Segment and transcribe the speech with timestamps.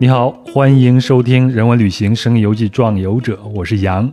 [0.00, 4.08] 你好，欢迎收听《人文旅行声游记壮游者》，我是杨。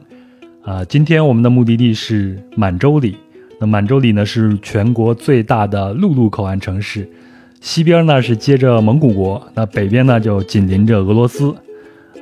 [0.64, 3.16] 啊，今天我们的目的地是满洲里。
[3.60, 7.08] 那满洲里呢是全国最大的陆路口岸城市，
[7.62, 11.54] 西边呢是接着蒙古国，那北边呢就紧邻着俄罗斯。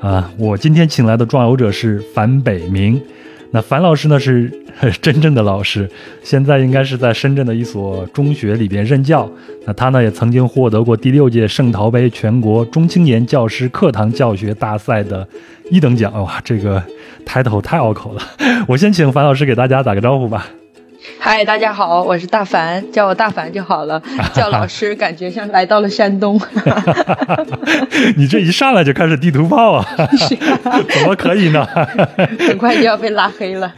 [0.01, 3.01] 啊，我今天请来的壮游者是樊北明。
[3.49, 4.51] 那樊老师呢是
[5.01, 5.89] 真正的老师，
[6.23, 9.29] 现在应该是在深圳的一所中学里边任教。
[9.65, 15.27] 那他呢也曾经获得过第六届圣陶杯全国中青年教师课堂教学大赛的
[15.69, 16.11] 一等奖。
[16.21, 16.83] 哇，这个
[17.25, 18.21] 抬头太拗口了。
[18.67, 20.47] 我先请樊老师给大家打个招呼吧。
[21.25, 24.03] 嗨，大家好，我是大凡，叫我大凡就好了。
[24.35, 26.37] 叫老师感觉像来到了山东。
[28.17, 29.85] 你这一上来就开始地图炮啊？
[30.89, 31.65] 怎么可以呢？
[32.45, 33.73] 很快就要被拉黑了。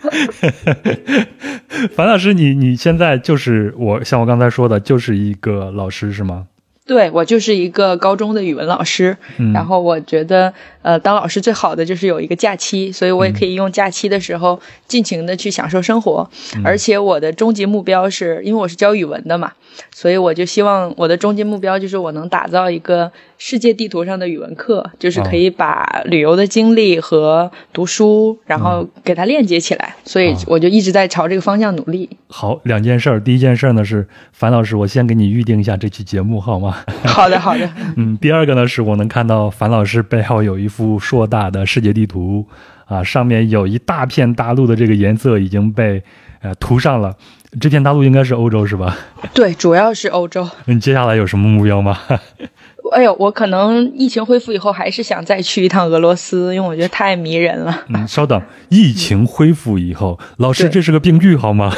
[1.95, 6.45] 樊老师，你你现在就是我像我刚才说的，就是一个老师是吗？
[6.87, 9.17] 对我就是一个高中的语文老师，
[9.53, 16.29] 然后我觉得，呃，当老师最好的就是有一个假期，所以我也可以用假期的时候尽情的去享受生活。
[16.63, 19.51] 而且我的终极目标是，因为我是教语文的嘛，
[19.91, 29.95] 所以我就希望我的终极目标就是我能打造一个世界地图上的语文课，就是可以把旅游的经历和读书，然后给它链接起来。
[30.03, 32.07] 所以我就一直在朝这个方向努力。
[32.27, 36.74] 好，两件事儿，第一件事儿呢是樊老师，我先给你预定一下这期节目，好吗？
[37.05, 37.69] 好的，好的。
[37.97, 42.47] 嗯，第二个呢，是我能看到樊老师背后有一幅硕大的世界地图，
[42.85, 46.03] 啊，上面有一大片大陆的这个颜色已经被
[46.41, 47.15] 呃涂上了。
[47.61, 48.97] 这片大陆应该是欧洲是吧？
[49.33, 50.49] 对，主要是欧洲。
[50.65, 51.97] 你 接下来有什么目标吗？
[52.91, 57.83] 哎呦，我可能疫情恢复以后还是想再去一趟俄罗斯，因为我觉得太迷人了。
[57.89, 61.73] 嗯，稍等，疫情恢复以后，老师这是个病句好吗？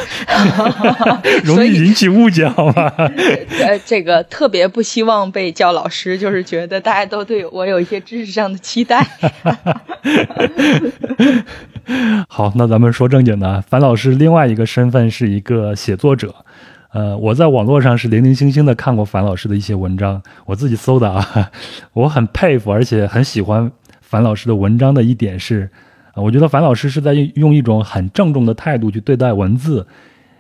[1.44, 2.92] 容易引起误解好吗？
[3.62, 9.08] 呃，这个特别不希望被叫老师，就是觉得大家都对我有一些知识上的期待。
[12.28, 16.36] 好，那咱们说正经的，樊老师另外一个身份是一个写作者。
[16.92, 21.52] 呃，我在网络上是零零星星的看过樊老师的一些文章，我自己搜的啊。
[21.94, 23.72] 我很佩服，而且很喜欢
[24.02, 25.70] 樊老师的文章的一点是，
[26.16, 29.86] 我觉得樊老师是在用一种很郑重的态度去对待文字。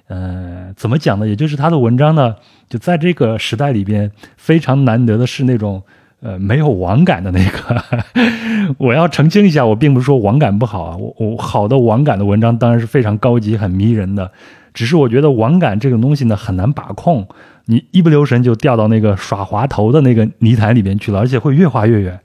[0.07, 1.27] 呃，怎么讲呢？
[1.27, 2.35] 也就是他的文章呢，
[2.69, 5.83] 就在这个时代里边非常难得的是那种
[6.21, 7.83] 呃没有网感的那个。
[8.79, 14.31] 我要澄清一下，我并不是说网感不好啊，我我好的网感的文章当然是非常高级、很迷人的。
[14.77, 17.27] 只是我觉得网感这种东西呢很难把控，
[17.65, 22.19] 你一不留神就掉到那个耍滑头的那个泥潭里边去了，而且会越滑越远。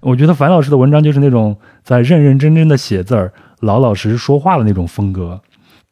[0.00, 5.42] 我觉得樊老师的文章就是那种在认认真真的写字儿、老老实实说话的那种风格。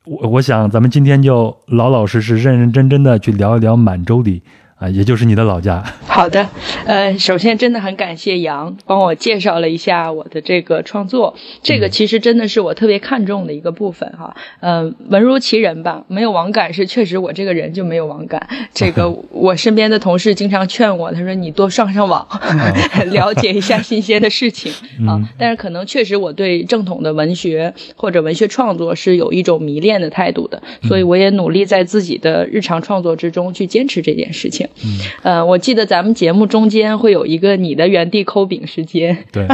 [0.06, 4.42] 我我想咱们今天就老老实实、认认真真的去聊一聊满洲里。
[4.78, 5.82] 啊，也就是你的老家。
[6.06, 6.48] 好的，
[6.86, 14.36] 呃，首先真的很感谢杨帮我介绍了一下我的这个创作，这个其实真的是我特别看重的一个部分哈。
[14.60, 18.48] 嗯，文如其人吧，没有网感是确实我这个人就没有网感。
[18.72, 22.26] 这个 我身边的同事经常劝我，他说你多上上网，
[23.10, 24.72] 了解一下新鲜的事情
[25.06, 25.20] 啊。
[25.38, 34.67] 但是可能确实我对正统的文学或者文学创作是有一种迷恋的态度的，所以我也努力在自己的日常创作之中去坚持这件事情。
[34.84, 39.24] 嗯，呃，我记得咱们节目中间会有一个你的原地抠饼时间。
[39.32, 39.46] 对，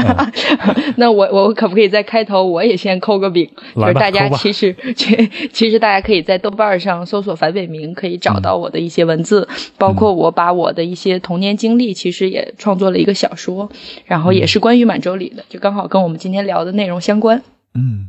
[0.97, 3.49] 那我我可不可以在开头我也先抠个饼？
[3.75, 9.49] 就是大家其实其其实大家可以在豆瓣上搜索樊伟明，可以找到我的一些文字，
[9.79, 13.71] 包括我把我的一些童年经历，其实也创作了一个小说，
[14.07, 17.43] 然后也是关于满洲里的，就刚好跟我们今天聊的内容相关。
[17.75, 18.09] 嗯，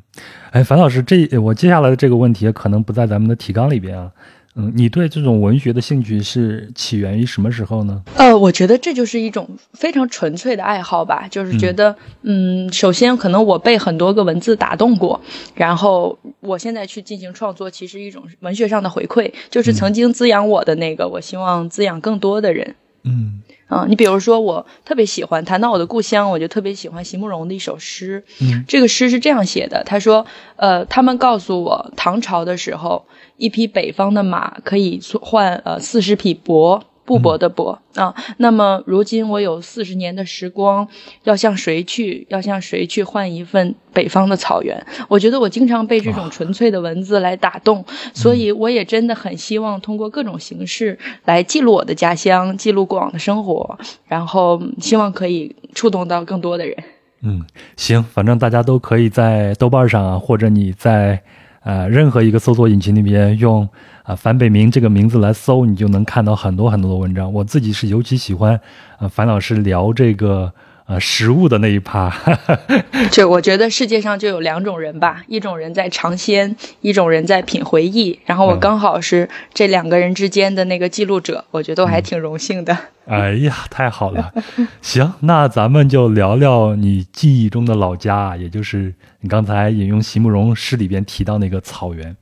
[0.52, 4.12] 哎，樊老师，这我接下来的这个问题可能不在咱们的提纲里边啊。
[4.58, 8.02] 嗯，你对这种文学的兴趣是起源于什么时候呢？
[8.16, 15.20] 呃，我觉得这就是一种非常纯粹的爱好吧，就是觉得，嗯，首先可能我被很多个文字打动过，
[15.56, 22.76] 然后我现在去进行创作，其实一种文学上的回馈，就是曾经滋养我的那个，我希望滋养更多的人。
[23.04, 23.42] 嗯。
[23.68, 28.24] 啊，你比如说，我特别喜欢谈到我的故乡，我就特别喜欢席慕容的一首诗。
[28.40, 30.24] 嗯，这个诗是这样写的，他说
[30.56, 40.88] ：“呃，他们告诉我，唐朝的时候，一匹北方的马可以换呃四十匹帛。”布帛的帛啊，那么如今我有四十年的时光，
[41.24, 42.26] 要向谁去？
[42.32, 44.84] 要向谁去换一份北方的草原？
[45.08, 53.78] 我觉得我经常被这种纯粹的文字来打动，所以我也真的很希望通过各种形式来记录我的家乡，记录过往的生活，
[54.08, 56.76] 然后希望可以触动到更多的人。
[57.22, 57.46] 嗯，
[57.78, 61.22] 行，反正大家都可以在豆瓣上啊，或者你在。
[61.66, 63.68] 呃，任何一个搜索引擎里边用
[64.04, 67.34] 啊樊北明这个名字来搜，你就能看到很多很多的文章。
[67.34, 68.60] 我自己是尤其喜欢
[69.00, 70.54] 啊樊老师聊这个
[70.88, 72.14] 呃食物的那一趴。
[73.12, 78.20] 就我觉得世界上就有两种人吧，一种人在尝鲜，一种人在品回忆。
[78.26, 82.78] 然后我刚好是这两个人之间的那个记录者，我觉得我还挺荣幸的。
[83.08, 84.34] 哎呀，太好了！
[84.82, 92.16] 行，那咱们就聊聊你记忆中的老家，也就是你刚才引用席慕容诗里边提到那个草原。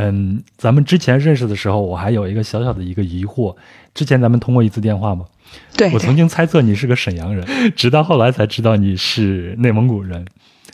[0.00, 3.56] 嗯，咱们之前认识的时候，我还有一个小小的一个疑惑。
[3.94, 5.26] 之前咱们通过一次电话吗？
[5.76, 10.24] 对，我曾经猜测你是个沈阳人， 直到后来才知道你是内蒙古人。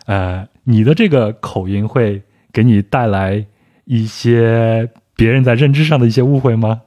[0.05, 2.21] 呃，你的这个口音会
[2.53, 3.47] 给你带来
[3.87, 6.83] 一些别人在认知上的一些误会吗？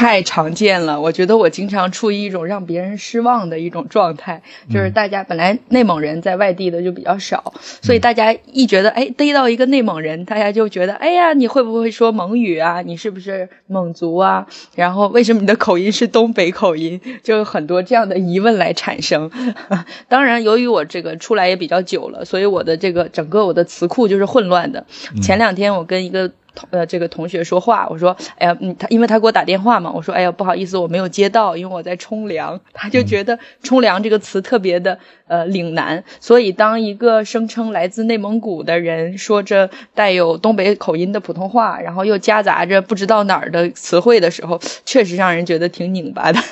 [0.00, 7.52] 太常见了，我觉得我经常处于一种让别人失望的一种状态，就是大家本来内蒙人在外地的就比较少，
[7.82, 12.80] 所以大家一觉得哎逮到一个内蒙人，大家就觉得哎呀你会不会说蒙语啊？
[12.80, 14.46] 你是不是蒙族啊？
[14.74, 16.98] 然后为什么你的口音是东北口音？
[17.22, 19.30] 就有很多这样的疑问来产生。
[20.08, 24.86] 当然，由于我这个出来也比较久了，所以我的这个整个我的词库就是混乱的。
[25.22, 26.32] 前两天我跟一个。
[26.70, 32.60] 呃，这个同学说话，我说，哎呀，嗯，他因为他给我打电话嘛，我说，哎呀，不好意思，我没有接到，因为我在冲凉。
[32.72, 46.40] 他就觉得“冲凉”这个词特别的呃岭南，所以当一个声称来自内蒙古的人说着带有东北口音的普通话，然后又夹杂着不知道哪儿的词汇的时候，确实让人觉得挺拧巴的。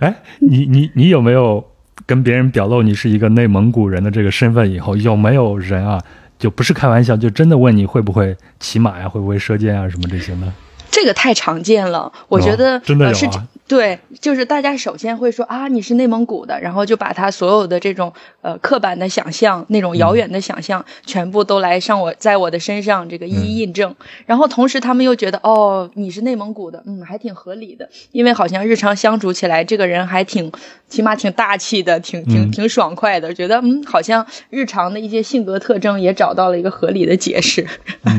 [0.00, 1.62] 哎，你你你有没有
[2.06, 6.00] 跟别人表露你是一个内蒙古人的这个身份以后，有没有人啊？
[6.42, 10.52] 就不是开玩笑，就真的问你会不会骑马呀，会不会射箭啊，什么这些呢？
[10.90, 13.46] 这个太常见了，我觉得真的有啊。
[13.72, 23.96] 对，就是大家首先会说啊，你是内蒙古的，然后就把他所有的这种呃刻板的想象、那种遥远的想象，全部都来上我在我的身上这个一一印证。
[24.26, 30.52] 然后同时他们又觉得哦，你是内蒙古的，嗯，还挺合理的，因为好像日常相处起来，这个人还挺
[30.86, 37.66] 起码挺大气的，挺挺挺爽快的，觉得嗯，好像日常的一些性格特征也找到了一个合理的解释。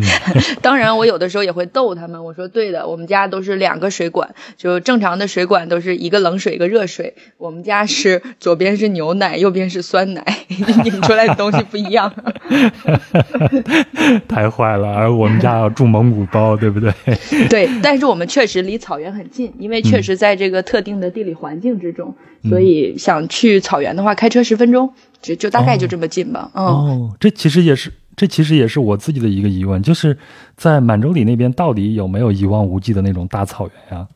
[0.64, 5.43] 当然，我有的时候也会逗他们，我说对的，我们家都是两个水管，就正常的水。
[5.44, 10.26] 水管都是一个冷水一个热水，我们家是左边是牛奶，右边是酸奶，
[10.86, 12.10] 拧出来的东西不一样。
[14.26, 16.94] 太坏了，而我们家要住蒙古包，对不对？
[17.50, 22.16] 对，但是我们确实离草原很近，因为确实在这个特定的地理环境之中，
[22.48, 26.50] 所以想去草原的话，开车十分钟，就就大概就这么近吧。
[26.54, 30.18] 哦，这其实也是，这其实也是我自己的一个疑问，就是
[30.56, 34.08] 在满洲里那边到底有没有一望无际的那种大草原呀？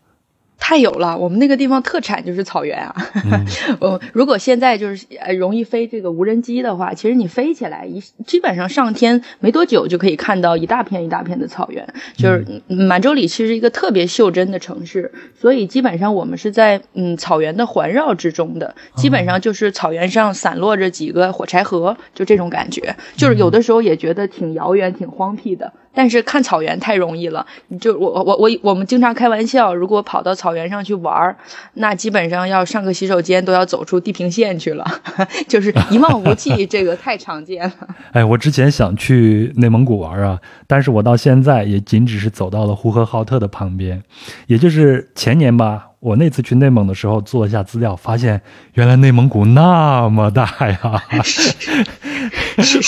[0.59, 2.95] 太有了，我们那个地方特产就是草原啊。
[3.79, 11.87] 我，如果现在就是呃容易飞这个无人机的话，其实你飞起来一基本上上天没多久就可以看到一大片一大片的草原。
[12.15, 22.95] 就是满洲里其实一个特别袖珍的城市，所以基本上我们是在嗯草原的环绕之中的，基本上就是草原上散落着几个火柴盒，就这种感觉。
[23.15, 25.71] 就是有的时候也觉得挺遥远、挺荒僻的。
[25.97, 31.35] 但是看草原太容易了，你就我我我我们经常开玩笑，如果跑到草原上去玩儿，
[31.73, 34.85] 那基本上要上个洗手间都要走出地平线去了，
[35.49, 37.73] 就是一望无际，这个太常见了。
[38.13, 44.03] 哎，我之前想去内蒙古玩啊，但是我到现在也仅只是走到了呼和浩特的旁边，
[44.45, 45.87] 也就是前年吧。
[45.99, 48.39] 我那次去内蒙的时候，做了一下资料，发现
[48.73, 50.77] 原来内蒙古那么大呀，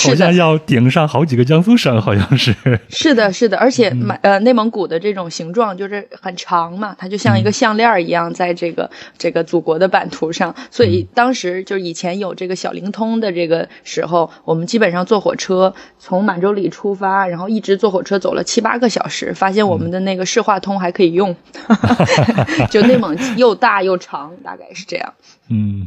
[0.04, 2.54] 好像要顶上好几个江苏省，好像是。
[2.88, 8.88] 是的，是的，而且满呃内蒙古的这种形状就是很长嘛，它就像一个项链一样，在这个
[9.18, 10.54] 这个祖国的版图上。
[10.70, 21.34] 所以当时就是以前有这个小灵通的这个时候，我们基本上坐火车从满洲里出发，然后一直坐火车走了七八个小时，发现我们的那个市话通还可以用，
[22.70, 22.80] 就
[23.36, 25.12] 又大又长，大概是这样。
[25.48, 25.86] 嗯，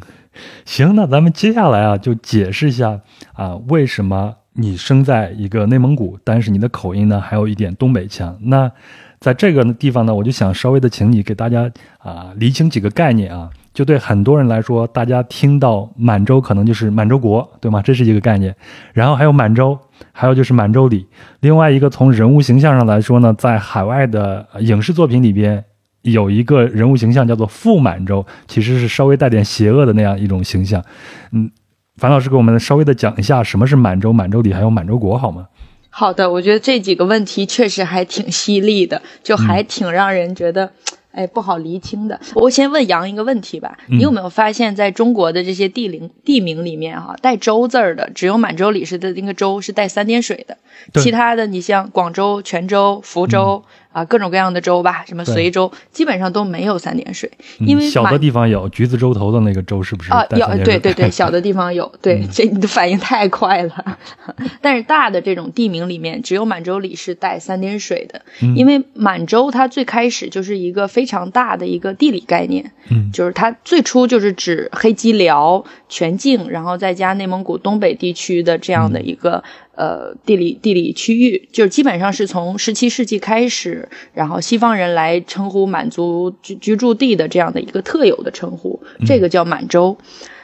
[0.65, 2.99] 行，那咱们接下来啊，就解释一下
[3.33, 8.37] 啊，为什么你生在一个内蒙古，但是你的口音呢，还有一点东北腔。
[8.41, 8.71] 那
[9.19, 13.49] 在这个地方呢，我就想稍微的请你给大家啊厘清几个概念啊。
[13.73, 17.81] 就对很多人来说，大家听到满洲可能就是满洲国，对吗？
[17.81, 18.55] 这是一个概念。
[18.93, 19.79] 然后还有满洲，
[20.11, 21.07] 还有就是满洲里。
[21.39, 25.63] 另外一个从人物形象上来说呢，在海外的影视作品里边。
[26.03, 30.83] 有一个人物形象叫做傅满洲，其实是稍微带点邪恶的那样一种形象。
[31.31, 31.49] 嗯，
[31.97, 35.47] 樊老师给我们稍微的讲一下什么是满洲、满洲里还有满洲国好吗？
[35.89, 40.71] 好的，我觉得这几个问题确实还挺犀利的，就还挺让人觉得
[41.11, 42.19] 哎不好厘清的。
[42.33, 50.57] 我先问杨一个问题吧，你有没有发现，在中国的这些地名地名里面哈带州字儿的，只有满洲里是的那个州是带三点水的，
[50.99, 53.63] 其他的你像广州、泉州、福州。
[53.93, 60.25] 啊各种各样的州吧，什么随州，基本上都没有三点水，因为小的地方有橘子洲头的那个州是不是啊？
[60.31, 63.97] 有对对对， 小的地方有，对这你的反应太快了。
[64.59, 68.21] 但是大的这种地名里面，只有满洲里是带三点水的，
[68.55, 79.43] 因为满洲它最开始就是一个非常大的一个地理概念，嗯，就是它最初就是指黑吉辽、全境，然后再加内蒙古东北地区的这样的一个。
[79.75, 89.97] 呃，地理地理区域就是基本上是从十七世纪开始，然后西方人来称呼满族居居住地的这样的一个特有的称呼，这个叫满洲。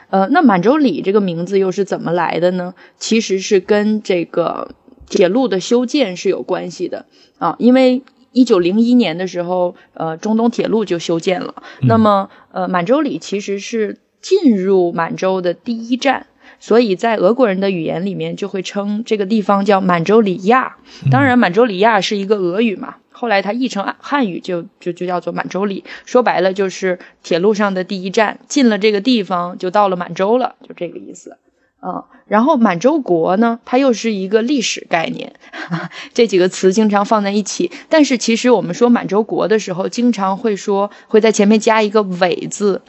[0.08, 2.74] 呃，那满洲里这个名字又是怎么来的呢？
[2.98, 4.74] 其实是跟这个
[5.08, 7.06] 铁路的修建是有关系的
[7.38, 11.62] 啊，因为一九零一年的时候，呃，中东铁路就修建了。
[11.82, 16.26] 那么，呃，满洲里其实是进入满洲的第一站。
[16.60, 20.76] 所以在俄国人的语言里面，就会称这个地方叫满洲里亚。
[21.10, 25.84] 当然，满洲里亚是一个俄语嘛，后来它译成汉语就就就叫做满洲里。
[26.04, 31.38] 说白了就是铁路上的第一站，进了这个地方就到了满洲了，就这个意思。
[31.82, 35.32] 嗯，然后满洲国呢，它又是一个历史概念，
[36.12, 37.70] 这几个词经常放在一起。
[37.88, 42.82] 但是其实我们说满洲国的时候，经常会说会在前面加一个伪字。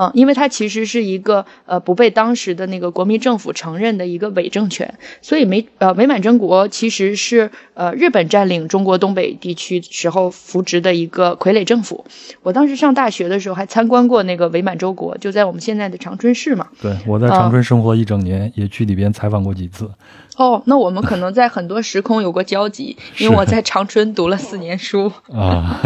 [0.00, 12.04] 嗯，因为它其实是一个呃不被当时的那个国民政府承认的一个伪政权，所以美呃伪满洲国其实是呃日本占领中国东北地区时候扶植的一个傀儡政府。
[12.44, 16.68] 我当时上大学的时候还参观过那个伪满洲国，就在我们现在的长春市嘛。
[16.80, 19.90] 对，我在长春生活一整年，也去里边采访过几次。
[20.36, 25.82] 哦，那我们可能在很多时空有过交集，因为我在长春读了四年书啊。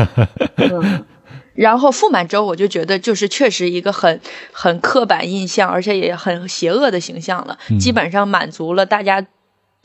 [1.54, 4.20] 然后傅满洲，我就觉得就是确实一个很
[4.52, 7.58] 很刻板印象，而且也很邪恶的形象了。
[7.78, 9.26] 基本上满足了大家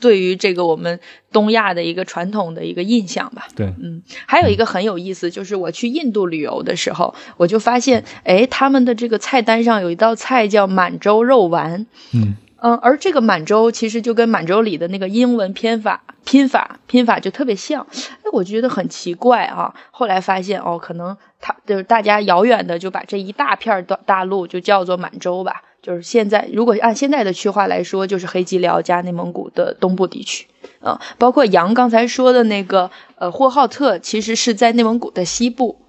[0.00, 1.00] 对于这个我们
[1.32, 3.48] 东亚的一个传统的一个印象吧。
[3.56, 11.86] 对，嗯，还有一个很有意思，就是我去印度旅游的时候，我就发现，哎，他们的这个菜单上有一道菜叫满洲肉丸。
[12.12, 12.36] 嗯。
[12.60, 19.74] 嗯，而这个满洲其实就跟满洲里的那个英文拼法、拼法、拼法就特别像，哎，我就觉得很奇怪啊。
[19.90, 25.62] 后来发现哦，可能他就是大家遥远的就把这一大片大大陆就叫做满洲吧。
[25.80, 30.48] 就是现在，如果按现在的区划来说，就是黑吉辽加内蒙古的东部地区。
[30.80, 35.80] 啊，包括杨刚才说的那个呃呼和浩特，其实是在内蒙古的西部。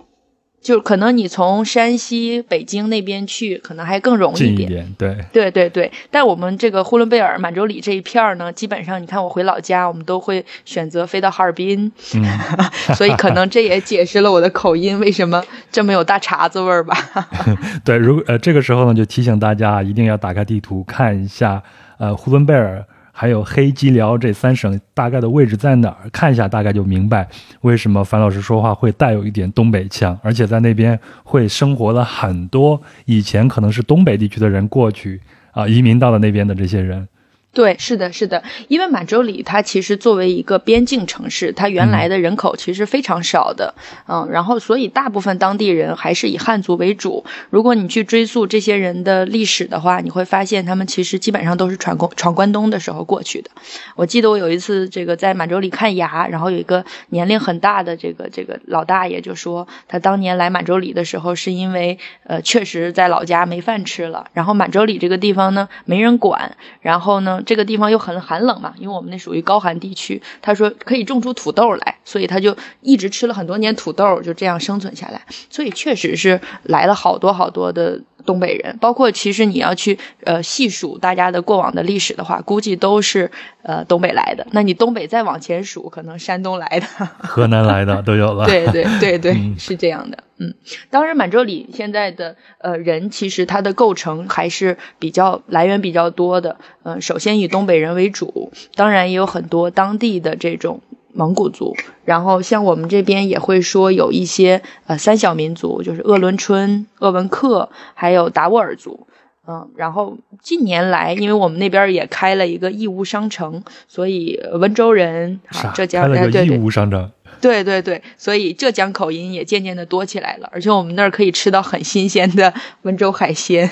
[0.61, 4.93] 就可能你从山西、北京那边去，可能还更容易一点。
[4.97, 5.91] 对，对对对。
[6.11, 11.91] 但我们这个呼伦贝尔、满洲里这一片儿呢，基本上你看我回老家，我们都会选择飞到哈尔滨。
[12.15, 12.23] 嗯，
[12.95, 16.95] 所以可能这也解释了我的口音为什么这么有大碴子味儿吧。
[17.85, 21.63] 对，如呃这个时候呢，就提醒大家一定要打开地图看一下，
[21.97, 22.85] 呃呼伦贝尔。
[23.19, 26.09] 还有黑吉辽这三省大概的位置在哪儿？
[26.09, 27.27] 看一下大概就明白
[27.59, 35.19] 为什么樊老师说话会带有一点东北腔，而且在那边会生活了很多以前可能是东北地区的人过去
[35.51, 37.05] 啊移民到了那边的这些人。
[37.51, 43.73] 对，是的，是的，因为满洲里它其实作为一个边境城市，它原来的人口其实非常少的，
[44.07, 47.25] 嗯，然后所以大部分当地人还是以汉族为主。
[47.49, 53.49] 如果你去追溯这些人的历史的话，你会发现他们其实基本上都是闯关闯关东的时候过去的。
[53.95, 67.39] 我记得我有一次这个在满洲里看牙，然后有一个年龄很大的这个这个老大爷就说，他当年来满洲里的时候是因为呃确实在老家没饭吃了，然后满洲里这个地方呢没人管，然后呢。
[67.49, 70.21] 这个地方又很寒冷嘛，因为我们那属于高寒地区。
[70.39, 75.19] 他说可以种出土豆来，所以他就一直吃了很多年土豆，就这样生存下来。
[75.49, 83.31] 所以确实是来了好多好多的东北人，包括其实你要去呃细数大家的过往的历史的话，估计都是
[83.63, 84.45] 呃东北来的。
[84.51, 86.85] 那你东北再往前数，可能山东来的、
[87.17, 88.45] 河南来的都有了。
[88.47, 90.19] 对对对对，是这样的。
[90.41, 90.53] 嗯，
[90.89, 96.57] 当然满洲里现在的呃人，其实它的构成还是比较来源比较多的。
[96.83, 100.79] 嗯，首先以东北人为主，当然也有很多当地的这种
[101.11, 101.75] 蒙古族。
[102.05, 109.07] 然后像我们这边也会说有一些呃三小民族，就是鄂伦春、鄂温克，还有达斡尔族。
[109.45, 115.39] 嗯，然后近年来，因为我们那边也开了一个义乌商城，所以温州人、
[115.73, 117.11] 浙江人对对，义乌商城。
[117.41, 122.53] 对对对，所以浙江口音也渐渐的多起来了，而且我们那儿可以吃到很新鲜的
[122.83, 123.69] 温州海鲜。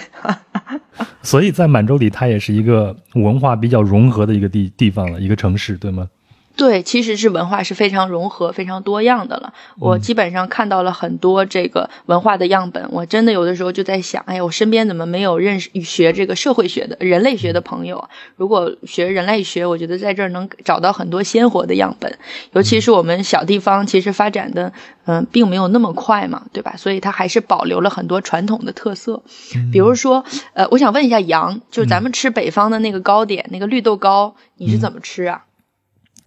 [1.22, 6.08] 所以在满洲里，它也是一个文化比较融合的一个地地方了，一个城市，对吗？
[6.58, 9.54] 对，其实是文化是非常融合、非常多样的了。
[9.78, 18.10] 我基本上看到了很多这个文化的样本，我真的有的时候就在想，哎，我身边怎么没有认识学这个社会学的人类学的朋友啊？
[18.36, 22.18] 如果学人类学，我觉得在这儿能找到很多鲜活的样本。
[22.54, 24.74] 尤其是我们小地方，其实发展的
[25.06, 26.74] 嗯并没有那么快嘛，对吧？
[26.76, 29.22] 所以它还是保留了很多传统的特色。
[29.72, 35.44] 比如说，呃，我想问一下杨，就是咱们吃北方的那个糕点，那个绿豆糕，你是怎么吃啊？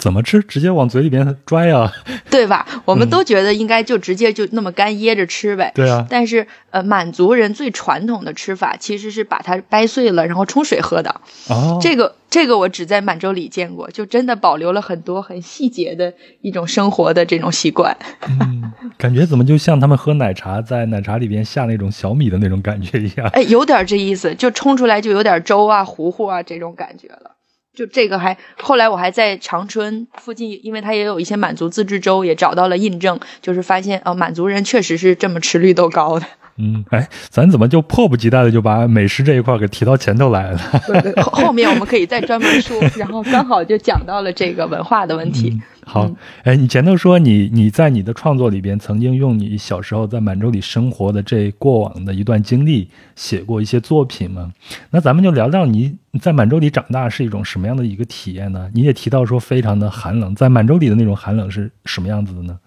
[0.01, 0.41] 怎么吃？
[0.43, 1.93] 直接往嘴里边拽呀，
[2.31, 2.67] 对吧？
[2.85, 5.71] 我们都觉得应该就直接就那么干噎着吃呗。
[5.75, 6.05] 对啊。
[6.11, 11.21] 但是呃，满族人最传统的吃法其实是把它掰碎了，然后冲水喝的。
[11.49, 11.79] 哦。
[11.81, 17.97] 这个这个我只在满洲里见过，就真的保留了很多很细节的一种生活的这种习惯。
[18.27, 23.29] 嗯，感觉怎么就像他们喝奶茶，在奶茶里边下那种小米的那种感觉一样？
[23.35, 27.37] 哎，有点这意思，就冲出来就有点粥啊、糊糊啊这种感觉了。
[27.81, 36.27] 就这个还后来我还在长春附近，因为它也有一些满族自治州，也找到了印证，就是发现哦，满族人确实是这么吃绿豆糕的。
[36.61, 40.61] 嗯，哎，咱怎么就迫不及待的就把美食这一块给提到前头来了？
[41.03, 45.59] 对后面我们可以再专门说，然后刚好就讲到了这个文化的问题。
[45.87, 46.09] 好，
[46.45, 54.53] 哎，你前头说你你在你的创作里边曾经用你小时候在满洲里生活的这过往的一段经历写过一些作品吗？
[54.91, 58.71] 那咱们就聊聊你在满洲里长大是一种什么样的一个体验呢？
[58.75, 62.59] 你也提到说非常的寒冷，在满洲里的那种寒冷是什么样子的呢？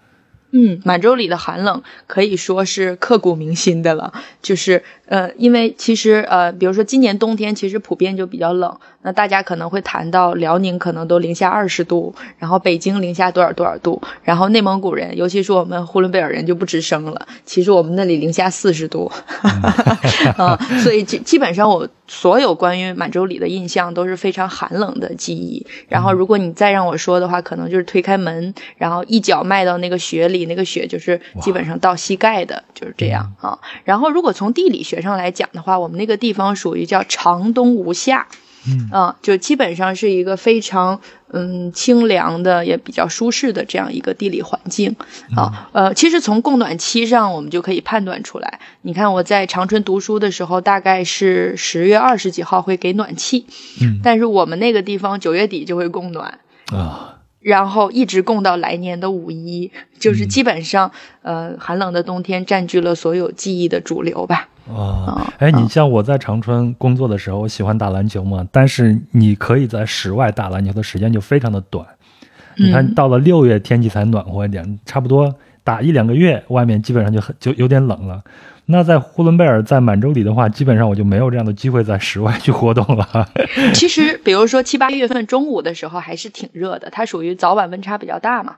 [0.56, 4.12] 嗯，满洲里的寒冷可以说是刻骨铭心的了。
[4.40, 8.78] 就是呃，因为其实呃，比如说今年冬天其实普遍就比较冷。
[9.06, 17.26] 那大家可能会谈到辽宁可能都零下二十度，然后北京零下多少多少度，然后内蒙古人，尤其是我们呼伦贝尔人就不吱声了。
[17.44, 19.12] 其实我们那里零下四十度，
[20.38, 25.66] 啊，所以基基本上我所有关于满洲里的印象都是非常寒冷的记忆。
[25.88, 33.58] 然后如果你再让我说的话，可能就是推开门，然后一脚迈到那个雪里，那个雪就是基本上到膝盖的，就是这样啊。
[33.84, 38.26] 然后如果从地理学上来讲的话，我们那个地方属于叫长冬无夏。
[38.66, 40.98] 嗯就基本上是一个非常
[41.32, 44.96] 嗯清凉的，也比较舒适的这样一个地理环境
[45.36, 45.68] 啊。
[45.74, 48.60] 呃，其实从供暖期上，我们就可以判断出来。
[48.80, 53.44] 你看我在长春读书的时候，大概是十月二十几号会给暖气，
[53.82, 56.38] 嗯，但是我们那个地方九月底就会供暖
[56.72, 57.13] 啊，
[57.44, 64.48] 然后一直供到来年的五一，就是基本上呃寒冷的冬天占据了所有记忆的主流吧。
[64.66, 71.86] 啊，哎，你像我在长春工作的时候，我喜欢打篮球嘛，但是你可以在室外打篮球的时间就非常的短。
[72.56, 78.22] 你看到了六月天气才暖和一点，差不多打一两个月，外面基本上就很就有点冷了。
[78.66, 83.28] 那在呼伦贝尔，在满洲里的话，基本上我就没有这样的机会在室外去活动了。
[83.74, 88.56] 其实，比如说七八月份中午的时候还是挺热的，它属于早晚温差比较大嘛。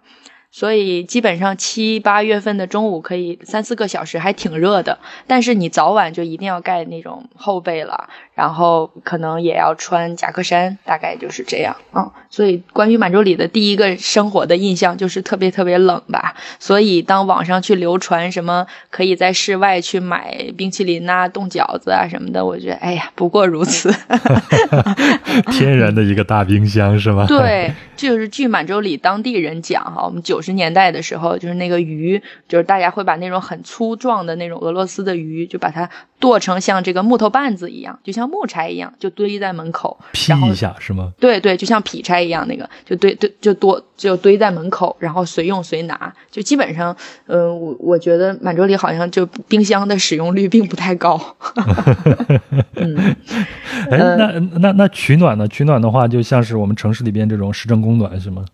[0.53, 12.13] 所以基本上七八月份的中午可以三四个小时还挺热的，但是你早晚就一定要盖那种厚被了，然后可能也要穿夹克衫，大概就是这样啊。
[12.31, 16.37] 所以关于满洲里的第一个生活的印象就是特别特别冷吧。
[16.61, 23.93] 所以当网上去流传什么可以在室外去买冰淇淋啊、冻饺子啊什么的，我觉得哎呀，不过如此。
[25.51, 27.27] 天然的一个大冰箱是吗？
[27.27, 30.37] 对，就是据满洲里当地人讲哈，我们九。
[30.47, 41.13] 十年代的时候，就是那个鱼，就是大家会把那种很粗壮的那种俄罗斯的鱼，就把它剁成像这个木头棒子一样，就像木柴一样，就堆在门口，劈一下是吗？
[41.21, 51.21] 对对，就像劈柴一样，那个就堆堆就剁就堆在门口，然后随用随拿，就基本上，呃，我我觉得满洲里好像就冰箱的使用率并不太高。
[52.77, 53.17] 嗯，
[53.91, 55.47] 哎，那那那取暖呢？
[55.49, 58.45] 取暖的话，就像是我们城市里边这种市政供暖是吗？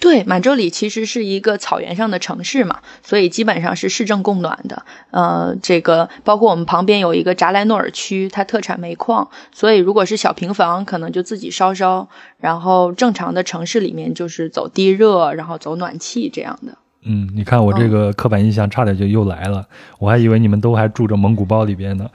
[0.00, 4.82] 对，满洲里其实是一个草原上的城市嘛，所以基本上是市政供暖的。
[5.10, 12.08] 呃，这个包括我们旁边有一个扎莱诺尔区，它特产煤矿，所以如果是小平房，可能就自己烧烧；
[12.38, 16.78] 然后正常的城市里面就是走地热，然后走暖气这样的。
[17.02, 19.64] 嗯，你看我这个刻板印象差点就又来了，
[19.98, 22.10] 我还以为你们都还住着蒙古包里边呢，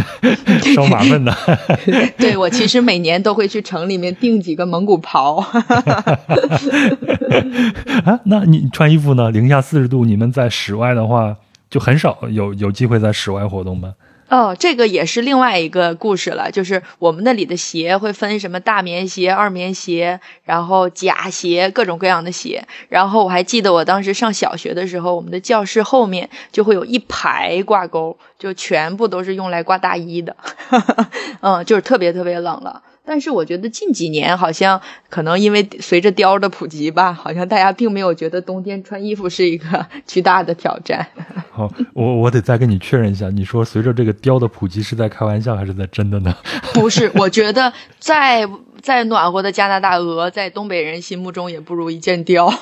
[0.74, 1.34] 烧马粪呢。
[2.18, 5.36] 对，我其实每年都会去城里面订几个蒙古袍。
[8.04, 9.30] 啊，那你穿衣服呢？
[9.30, 11.34] 零下四十度，你们在室外的话，
[11.70, 13.94] 就很少有有机会在室外活动吗？
[14.28, 22.66] 哦，这个也是另外一个故事了，就是我们那里的鞋会分什么大棉鞋、二棉鞋，然后假鞋，各种各样的鞋。
[22.88, 30.36] 然后我还记得我当时上小学的时候，我们的教室后面就会有一排挂钩，就全部都是用来挂大衣的，
[31.40, 32.82] 嗯，就是特别特别冷了。
[33.06, 41.06] 但是我觉得近几年好像可能因为随着貂的普及吧，好像大家并没有觉得冬天穿衣服是一个 巨大的挑战。
[41.52, 46.34] 好，我我得再跟你确认一下，你说随着这个貂的普及是在开玩笑还是在真的呢？
[46.74, 48.46] 不是，我觉得在
[48.82, 52.52] 在暖和的加拿大鹅，在东北人心目中也不如一件貂，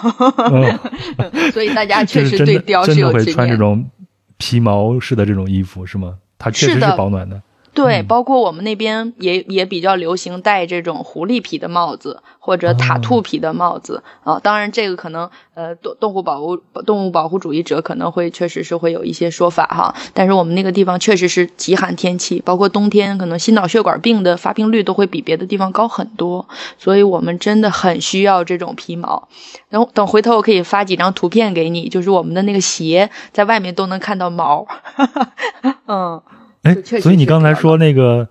[1.52, 3.90] 所以大家确实对貂是有会穿这种
[4.36, 6.14] 皮毛式的这种衣服是吗？
[6.38, 7.40] 它确实是保暖的。
[7.74, 14.38] 对，包括我们那边也也比较流行戴这种狐狸皮的帽子或者塔兔皮的帽子啊。
[14.40, 19.94] 当然，这个可能呃动动物保护动物保护主义者可能会确实是会有一些说法哈。
[20.12, 26.48] 但是我们那个地方确实是极寒天气，包括冬天可能心脑血管病的发病率都会比别的地方高很多。
[26.78, 29.28] 所以我们真的很需要这种皮毛。
[29.68, 34.64] 等等，回头我可以发几张图片给你，就是我们的那个鞋在外面都能看到毛。
[35.88, 36.22] 嗯。
[36.64, 38.28] 哎，所以你刚才说那个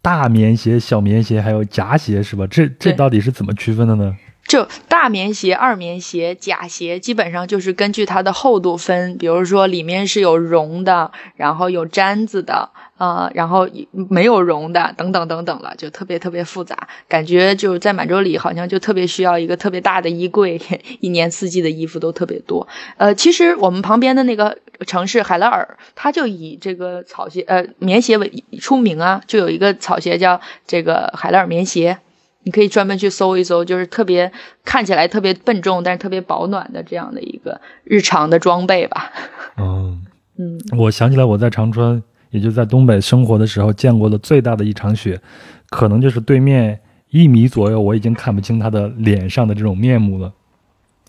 [0.00, 2.46] 大棉鞋、小棉鞋还有夹鞋是吧？
[2.46, 4.16] 这这到底是怎么区分的呢？
[4.50, 9.16] 就大棉鞋、二棉鞋、假鞋，基本上就是根据它的厚度分。
[9.16, 16.88] 比如说里面是有绒的，然后有毡子的，呃，然后没有绒的，等等等等了，就特别特别复杂。
[17.06, 20.60] 感觉就在满洲里，好像就特别需要一个特别大的衣柜，
[20.98, 22.66] 一年四季的衣服都特别多。
[22.96, 31.98] 呃，其实我们旁边的那个城市海拉尔，它就以这个草鞋、呃棉鞋为出名啊，就有一个草鞋叫这个海拉尔棉鞋。
[32.42, 34.32] 你可以专门去搜一搜，就是特别
[34.64, 39.12] 看起来特别笨重，但是特别保暖的这样的一个日常的装备吧。
[39.58, 40.02] 嗯
[40.38, 45.20] 嗯，我想起来我在长春，也就在东北生活的时候见过的最大的一场雪，
[45.68, 50.32] 可能就是对面一米左右，我已经看不清他的脸上的这种面目了。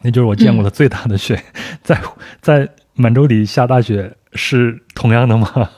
[0.01, 1.41] 那就是我见过的最大的雪，
[1.81, 1.97] 在
[2.41, 5.69] 在满洲里下大雪是同样的吗？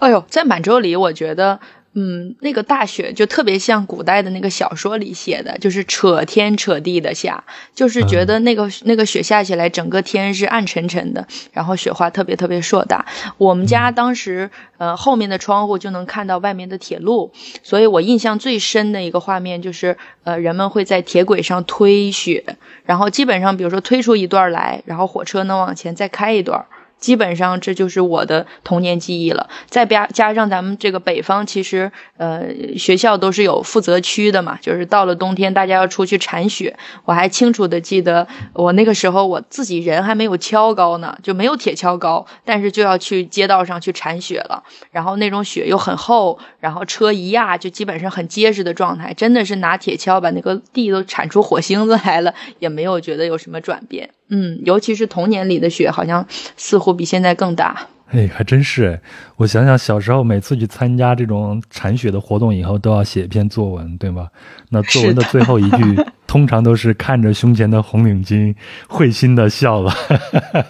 [0.00, 1.60] 哎呦，在满洲里，我觉得。
[1.94, 13.04] 嗯，那个大雪就特别像古代的那个小说里写的，就是扯天扯地的下，就是觉得那个那个雪下起来，整个天是暗沉沉的，然后雪花特别特别硕大。
[13.36, 17.30] 我们家当时呃后面的窗户就能看到外面的铁路，
[17.62, 26.64] 所以我印象最深的一个画面就是呃人们会在铁轨上推雪，然后基本上比如说推出一段来，然后火车能往前再开一段。
[27.02, 29.50] 基本上这就是我的童年记忆了。
[29.68, 32.44] 再加加上咱们这个北方，其实呃
[32.78, 36.78] 学校都是有负责区的嘛，就是到了冬天大家要出去铲雪。
[37.04, 44.62] 我还清楚的记得，我那个时候我自己人还没有跷高呢，就没有铁锹高，但是就要去街道上去铲雪了。
[44.92, 54.10] 然后那种雪又很厚，然后车一压就基本上很结实的状态，真的是拿铁锹把那个地都铲出火星子来了，也没有觉得有什么转变。
[54.34, 57.88] 嗯，尤其是童年里的雪，好像似乎比现在更大。
[58.12, 59.00] 哎，还真是哎！
[59.36, 64.28] 我想想，小时候每次去参加这种铲雪的活动以后，都要写一篇作文，对吗？
[64.70, 65.76] 那作文的最后一句。
[66.24, 68.54] 通常都是看着胸前的红领巾，
[68.88, 69.94] 会心的笑了。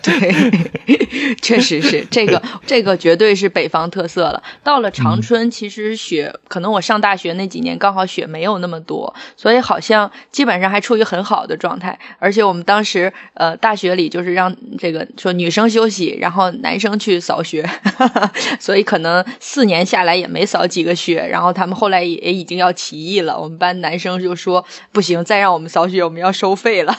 [0.03, 0.35] 对，
[1.41, 4.43] 确实是这个， 这个绝对是北方特色了。
[4.65, 11.97] 到了长春，其实雪可能我上大学那几年刚好雪没有那么多，所以好像基本上还处于很好的状态。
[12.19, 17.67] 而且我们当时呃大学里就是让这个说女生休息，然后男生去扫扫雪，
[18.61, 21.27] 所以可能四年下来也没扫几个雪。
[21.27, 25.53] 然后他们后来也已经要起义了，我们班男生就说不行，再让。
[25.53, 26.99] 我们扫雪，我们要收费了。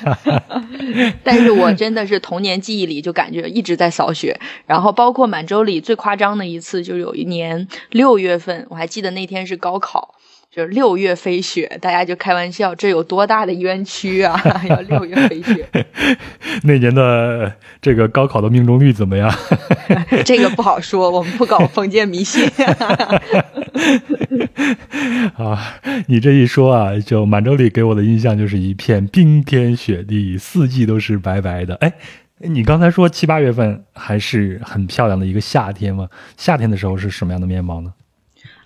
[1.22, 10.14] 但是我真的是童年记忆里就感觉一直在扫雪，然后包括满洲里最夸张的一次，就有一年六月份，我还记得那天是高考。
[10.50, 14.36] 就是六月飞雪，大家就开玩笑，这有多大的冤屈啊！
[14.68, 15.64] 要六月飞雪。
[16.64, 19.32] 那年的这个高考的命中率怎么样？
[20.26, 22.50] 这个不好说，我们不搞封建迷信。
[25.36, 25.76] 啊，
[26.08, 31.76] 你这一说啊，就满洲里给我的印象就是一片冰天雪地，四季都是白白的。
[31.76, 31.92] 哎，
[32.38, 36.08] 你刚才说七八月份还是很漂亮的一个夏天吗？
[36.36, 37.92] 夏天的时候是什么样的面貌呢？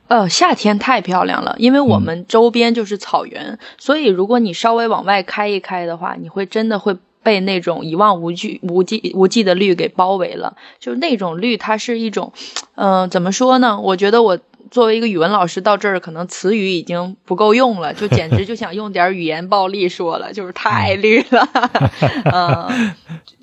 [0.08, 10.56] 呃，夏天太漂亮了，因为我们周边就是草原，所以如果你稍微往外开一开的话，你会真的会被那种一望无际、无际、无际的绿给包围了。
[10.78, 12.32] 就是那种绿，它是一种，
[12.74, 13.80] 嗯，怎么说呢？
[13.80, 14.38] 我觉得我。
[14.74, 21.48] 作为一个语文老师，到这儿可能词语已经不够用了，就简直就想用点语言暴力说了，就是太绿了。
[22.24, 22.92] 嗯，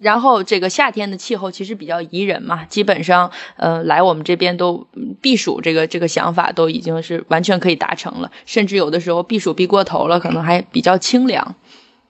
[0.01, 4.85] 然后这个夏天的气候其实比较宜人嘛，基本上呃来我们这边都
[5.21, 11.55] 避暑，这个这个想法都已经是完全可以达成了，甚至有的时候避暑避过头了，可能还比较清凉。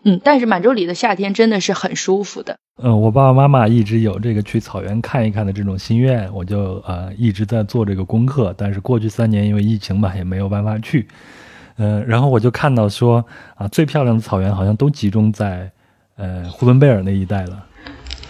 [0.04, 2.58] 嗯，但是满洲里的夏天真的是很舒服的。
[2.84, 8.54] 嗯，我爸爸妈妈一直有这个去草原看一看的这种心愿，我就呃一直在做这个功课。
[8.58, 11.08] 但是过去三年因为疫情嘛，也没有办法去。
[11.78, 13.24] 嗯，然后我就看到说
[13.56, 15.72] 啊，最漂亮的草原好像都集中在
[16.16, 17.64] 呃呼伦贝尔那一带了。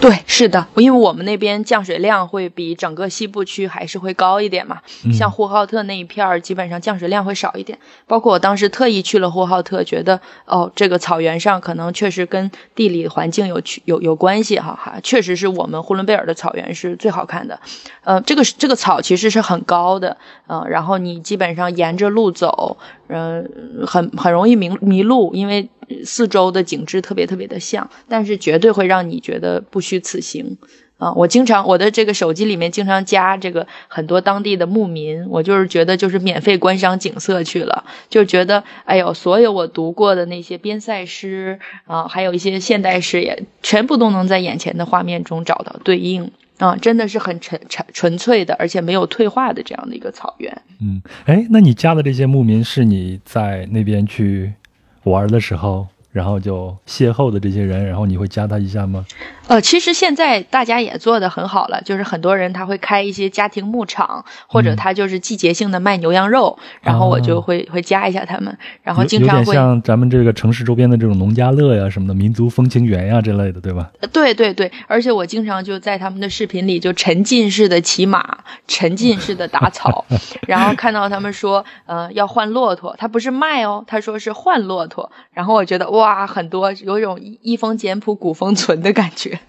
[0.02, 4.80] 对，是的，因为我们那边降水量会比整个西部区还是会高一点嘛。
[5.14, 7.78] 像呼和浩特那一片儿，基本上降水量会少一点。
[8.08, 17.60] 包括我当时特意去了呼和浩特，觉得哦，这个草原上可能确实跟地理环境有去有有关系哈哈，确实是我们呼伦贝尔的草原是最好看的。
[18.04, 23.48] 呃，这个这个草其实是很高的，嗯，然后你基本上沿着路走，嗯，
[23.86, 25.70] 很很容易迷迷路，因为。
[26.06, 30.58] 四周的景致特别特别的像，但是绝对会让你觉得不虚此行
[30.98, 31.12] 啊！
[31.14, 46.76] 我经常我的这个手机里面经常加这个很多当地的牧民，我就是觉得就是免费观赏景色去了，就觉得哎呦，所有我读过的那些边塞诗啊，还有一些现代诗也全部都能在眼前的画面中找到对应啊！
[46.76, 50.62] 真的是很纯纯纯粹的，而且没有退化的这样的一个草原。
[50.80, 54.54] 嗯，哎，那你加的这些牧民是你在那边去？
[55.04, 55.88] 玩的时候。
[56.14, 59.06] 然后就邂逅的这些人，然后你会加他一下吗？
[59.52, 73.90] 呃，其实现在大家也做的很好了，就是很多人他会开一些家庭牧场，或者他就是季节性的卖牛羊肉，然后我就会会加一下他们，然后经常会像咱们这个城市周边的这种农家乐呀什么的，民族风情园呀之类的，对吧？
[74.12, 80.06] 对对对，而且我经常就在他们的视频里就沉浸式的骑马，沉浸式的打草，
[80.48, 86.02] 然后看到他们说呃要换骆驼，他不是卖哦，他说是换骆驼，然后我觉得哇。
[86.12, 89.40] 哇，很多有一种一风简朴古风存的感觉，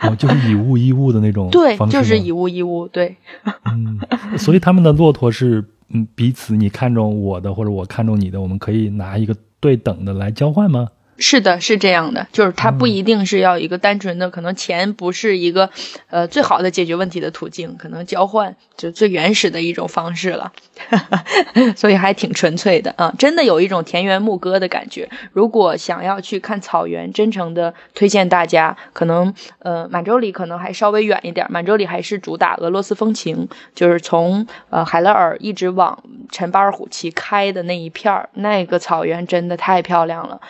[0.00, 3.16] 哦，就是以物易物的那种，对，就是以物易物，对，
[3.66, 3.98] 嗯，
[4.36, 10.88] 所以他们的骆驼是嗯彼此，你看中我的或者我看中你的，我们可以拿一个对等的来交换吗？
[11.22, 15.70] 是的，是这样的，就是它不一定是要一个单纯的，可能钱不是一个，
[16.10, 20.52] 呃，最好的解决问题的途径，可能交换就最原始的一种方式了，
[21.76, 25.08] 所以还挺纯粹的啊，真的有一种田园牧歌的感觉。
[25.32, 40.40] 如果想要去看草原，真诚的推荐大家，可能呃满洲里可能还稍微远一点，满洲里还是主打俄罗斯风情，就是从呃海拉尔一直往陈巴尔虎旗开的那一片儿，那个草原真的太漂亮了。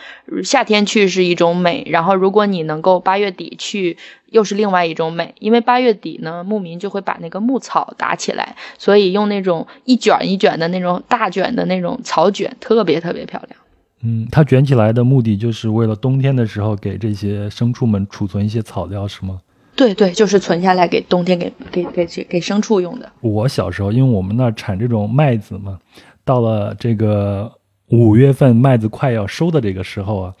[0.63, 3.97] 夏天去是一种美，然后如果你能够八月底去，
[4.27, 5.35] 又是另外一种美。
[5.39, 13.59] 因为八月底呢，牧民就会把那个牧草打起来，所以用那种一卷一卷的那种大卷的那种草卷，特别特别漂亮。
[14.03, 19.41] 嗯，它卷起来的目的就是为了冬天的时候给这些牲畜们储存一些草料，是吗？
[19.75, 23.11] 对对，就是存下来给冬天给给给给牲畜用的。
[23.19, 25.77] 我小时候，因为我们那儿产这种麦子嘛，
[26.23, 27.51] 到了这个。
[27.93, 30.33] 五月份麦子快要收的这个时候啊，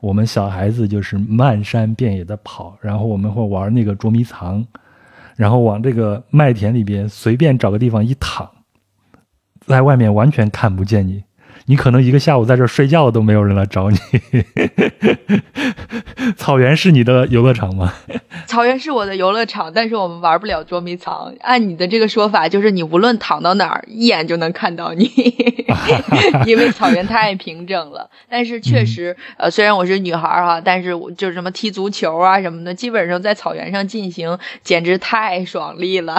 [0.00, 4.64] 我们小孩子就是漫山遍野的跑，然后我们会玩那个捉迷藏，
[5.36, 8.50] 然后往这个麦田里边随便找个地方一躺，
[9.66, 11.22] 在外面完全看不见你。
[11.66, 13.98] 你可能一个下午在这睡觉都没有人来找你。
[16.36, 17.92] 草原是你的游乐场吗？
[18.46, 21.32] 草原是我的游乐场，但是我们玩不了捉迷藏。
[21.40, 25.10] 按你的这个说法，就是你无论躺到哪儿，一眼就能看到你，
[26.46, 28.08] 因为草原太平整了。
[28.28, 36.14] 但是确实，呃，虽然我是女孩哈，但是我就是什么踢足球啊什么的，基本上在草原上进行，简直太爽利了。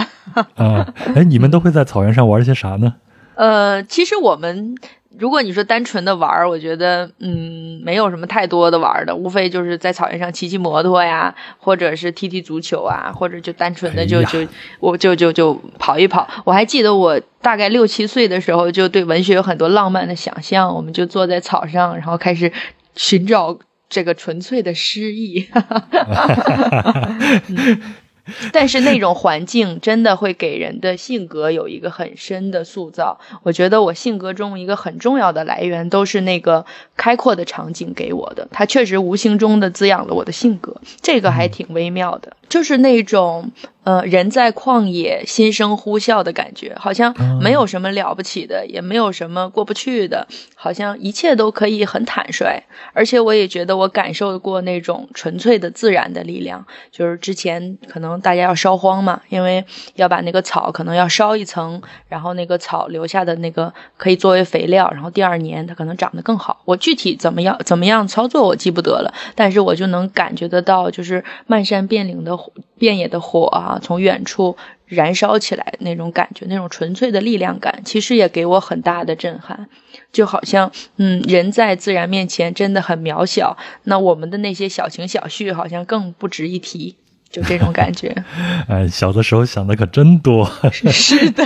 [0.56, 2.96] 啊，哎，你们都会在草原上玩些啥呢？
[3.36, 4.76] 呃，其实我们。
[5.18, 14.46] 如果你说单纯的玩儿，我觉得嗯，没有什么太多的玩的，无非就是在草原上骑骑摩托呀，或者是踢踢足球啊，或者就单纯的就就
[14.80, 16.28] 我就就就跑一跑。
[16.44, 22.52] 我还记得我大概六七岁的时候，就对文学有很多浪漫的想象，我们就坐在草上，然后开始
[22.96, 25.48] 寻找这个纯粹的诗意。
[28.52, 33.20] 但是那种环境真的会给人的性格有一个很深的塑造。
[33.44, 43.52] 我觉得我性格中一个很重要的来源都是那个开阔的场景给我的，它确实无形中的滋养了我的性格，这个还挺微妙的，就是那种。
[43.86, 52.64] 呃，人在旷野，心生呼啸的感觉，好像没有什么了不起的，也没有什么过不去的，好像一切都可以很坦率。
[52.94, 66.60] 而且我也觉得我感受过那种纯粹的自然的力量，就是之前可能大家要烧荒嘛，因为要把那个草可能要烧一层，然后那个草留下的那个可以作为肥料，然后第二年它可能长得更好。
[66.66, 72.36] 我具体怎么样怎么样操作我记不得了，但是我就能感觉得到，就是漫山遍岭的
[72.80, 79.68] 遍野的火啊，从远处燃烧起来那种感觉，那种纯粹的力量感，其实也给我很大的震撼。
[80.12, 86.96] 就好像，嗯，人在自然面前真的很渺小，那我们的那些小情小绪好像更不值一提。
[87.36, 88.16] 就这种感觉，
[88.70, 90.50] 哎，小的时候想的可真多。
[90.72, 91.44] 是的，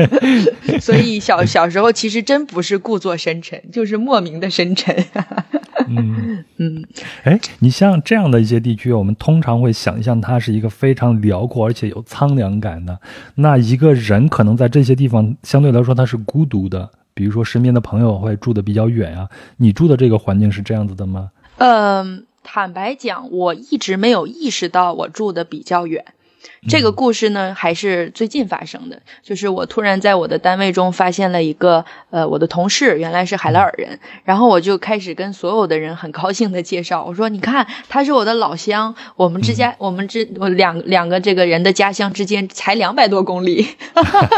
[0.80, 4.96] 所以小小时候其实真不是故作深沉，就是莫名的深沉。
[5.86, 6.82] 嗯嗯，
[7.24, 12.98] 哎，你像这样的一些地区，我们通常会想象它是一个非常辽阔而且有苍凉感的。
[13.34, 19.28] 那一个人可能在这些地方相对来说他是孤独的，比如说身边的朋友会住的比较远啊。
[19.58, 21.30] 你住的这个环境是这样子的吗？
[21.58, 22.24] 嗯。
[22.46, 26.14] 坦白讲，我一直没有意识到我住的比较远。
[26.68, 29.00] 这个故事呢，还是最近发生的。
[29.22, 43.66] 就是我突然在我的单位中发现了一个，呃，我的同事原来是海拉尔人，然后我就开始跟所有的人很高兴的介绍，我说：“你看，他是我的老乡，我们之间，我们之我两两个这个人的家乡之间才两百多公里。”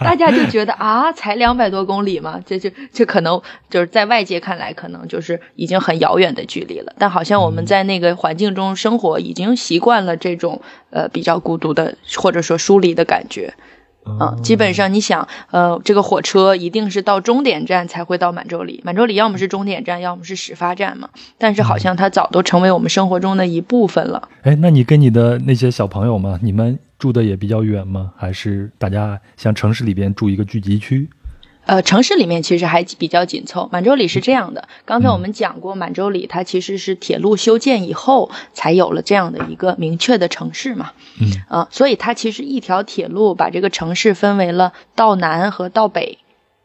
[0.00, 3.40] 大家就觉得啊，才两百多公里嘛，这就这可能
[3.70, 6.92] 就是在外界看来，可能就是已经很遥远的距离了。
[6.98, 11.68] 但好像我们在那个环境中生活，已经习惯了这种呃比较孤独。
[11.74, 13.52] 的或者说疏离的感觉，
[14.06, 21.10] 嗯，基本上你想，呃，这个火车一定是到终点站才会到满洲里，满洲里要么是终点站，要么是始发站嘛。
[21.36, 24.28] 但是好像它早都成为我们生活中的一部分了。
[24.42, 28.12] 哎，那你跟你的那些小朋友们，你们住的也比较远吗？
[28.16, 31.08] 还是大家像城市里边住一个聚集区？
[31.68, 33.68] 呃，城市里面其实还比较紧凑。
[33.70, 40.92] 满洲里是这样的，刚才我们讲过，满洲里它其实是铁路修建以后才有了这样的一个明确的城市嘛。
[41.20, 46.16] 嗯，啊，所以它其实一条铁路把这个城市分为了道南和道北。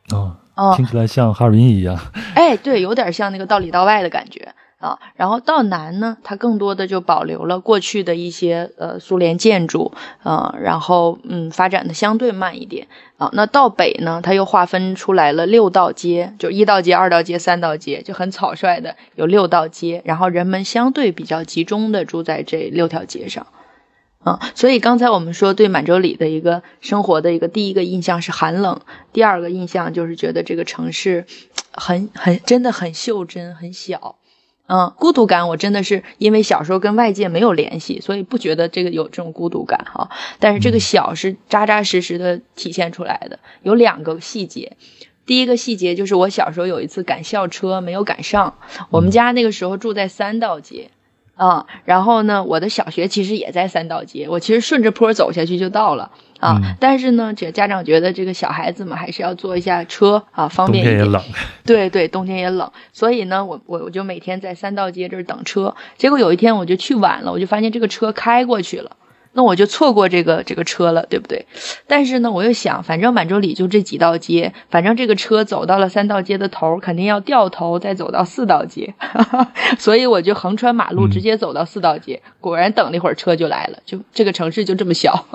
[0.10, 0.38] 哦，
[0.78, 2.00] 听起来像哈尔滨一样。
[2.34, 4.56] 哎，对，有点像那个道里道外的感觉。
[4.84, 9.94] 啊，然后到南呢，它更多的就保留了过去的一些呃苏联建筑，
[10.24, 13.30] 呃，然后嗯发展的相对慢一点啊。
[13.32, 23.48] 那到北呢，它又划分出来了六道街，就一道街、二道街、三道街，就很草率的有六道街，然后人们相对比较集中的住在这六条街上，
[24.20, 28.82] 啊，所以刚才我们说对满洲里的一个生活的一个第一个印象是寒冷，
[29.14, 31.26] 第二个印象就是觉得这个城市
[31.72, 34.18] 很很真的很袖珍，很小。
[34.68, 40.10] 嗯，孤独感我真的是因为小时候跟外界没有联系，所以不觉得这个有这种孤独感哈。
[40.40, 44.78] 但是这个小是扎扎实实的体现出来的，有两个细节。
[45.26, 48.56] 第一个细节就是我小时候有一次赶校车没有赶上，
[48.90, 50.90] 我们家那个时候住在三道街。
[51.36, 56.12] 啊，然后呢，我的小学其实也在三道街，我其实顺着坡走下去就到了
[56.44, 56.76] 啊。
[56.80, 61.00] 但是呢，这家长觉得这个小孩子嘛，还是要坐一下车啊，方便一点。
[61.00, 61.24] 冬天也冷。
[61.66, 65.76] 对对，冬天也冷，所以呢，我我我就每天在三道街这儿等车。
[65.98, 68.98] 结果有一天我就去晚了，我就发现这个车开过去了。
[69.36, 71.48] 那我就错过这个这个车了，对不对？
[71.88, 78.94] 但是呢，我又想，反正满洲里就这几道街，反正这个车走到了三道街的头，肯定要掉头再走到四道街，
[79.80, 82.22] 所以我就横穿马路直接走到四道街。
[82.40, 85.26] 果然等了一会儿车就来了，就这个城市就这么小。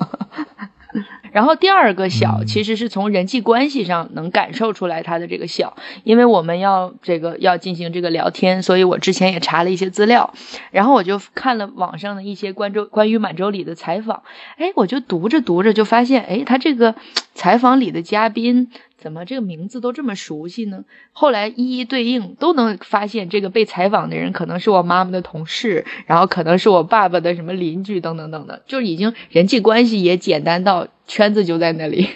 [1.33, 10.33] 然后第二个小，其实是从人际关系上能感受出来他的这个小，因为我们要这个要进行这个聊天，所以我之前也查了一些资料，
[10.71, 14.23] 然后我就看了网上的一些关州关于满洲里的采访，
[14.57, 16.95] 哎，我就读着读着就发现，哎，他这个
[17.35, 18.71] 采访里的嘉宾。
[19.01, 20.85] 怎么这个名字都这么熟悉呢？
[21.13, 32.09] 后来一一对应，都能发现这个被采访的人可能是我妈妈的同事，然后可能是我爸爸的什么邻居等等等的，就已经人际关系也简单到圈子就在那里。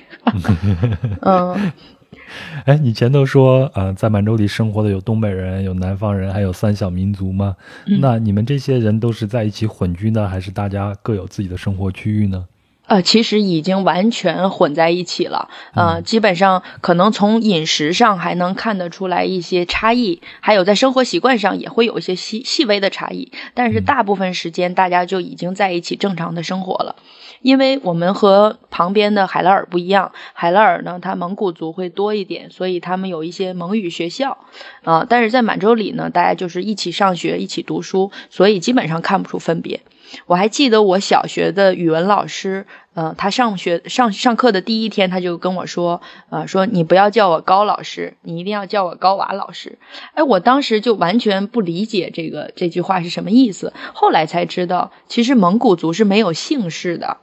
[1.23, 1.73] 嗯，
[2.67, 7.57] 哎，你前头说，呃，在满洲里生活的有东北人，有南方人，还有三小民族吗？
[8.01, 12.45] 那你们这些人都是在一起混居呢，还是大家各有自己的生活区域呢？
[12.87, 15.49] 呃，其实已经完全混在一起了。
[15.75, 23.33] 呃，基本上可能从饮食上还能看得出来一些差异，还有在生活习惯上也会有一些细细微的差异。
[23.55, 26.97] 但是大部分时间大家就已经在一起正常的生活了。
[27.41, 34.39] 因为我们和旁边的海拉尔不一样，海拉尔呢，它蒙古族会多一点，所以他们有一些蒙语学校。
[34.85, 39.81] 啊，但是在满洲里呢，大家就是一起上学，一起读书，所以基本上看不出分别。
[40.27, 42.67] 我还记得我小学的语文老师。
[42.95, 49.79] 呃，他上学上上课的第一天，他就跟我说，呃，说你不要叫我高老师，你一定要叫我高娃老师。
[50.13, 53.73] 哎，我当时就完全不理解这个这句话是什么意思。
[53.95, 57.17] 后来才知道，其实蒙古族是没有姓氏的，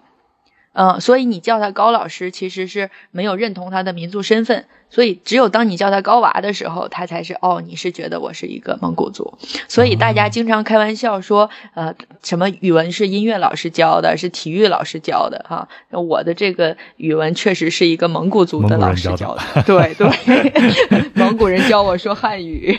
[0.74, 4.66] 嗯，所以你叫他高老师，其实是没有认同他的民族身份。
[4.90, 9.38] 所以，只有当你叫他高娃的时候，他才是哦，你是觉得我是一个蒙古族。
[9.68, 15.68] 所以大家经常开玩笑说，呃，什么语文是音乐老师教的，是体育老师教的哈。
[15.92, 19.42] 我的这个语文确实是一个蒙古族的老师教的。
[19.64, 20.10] 对对，
[21.14, 22.78] 蒙古人教我说汉语。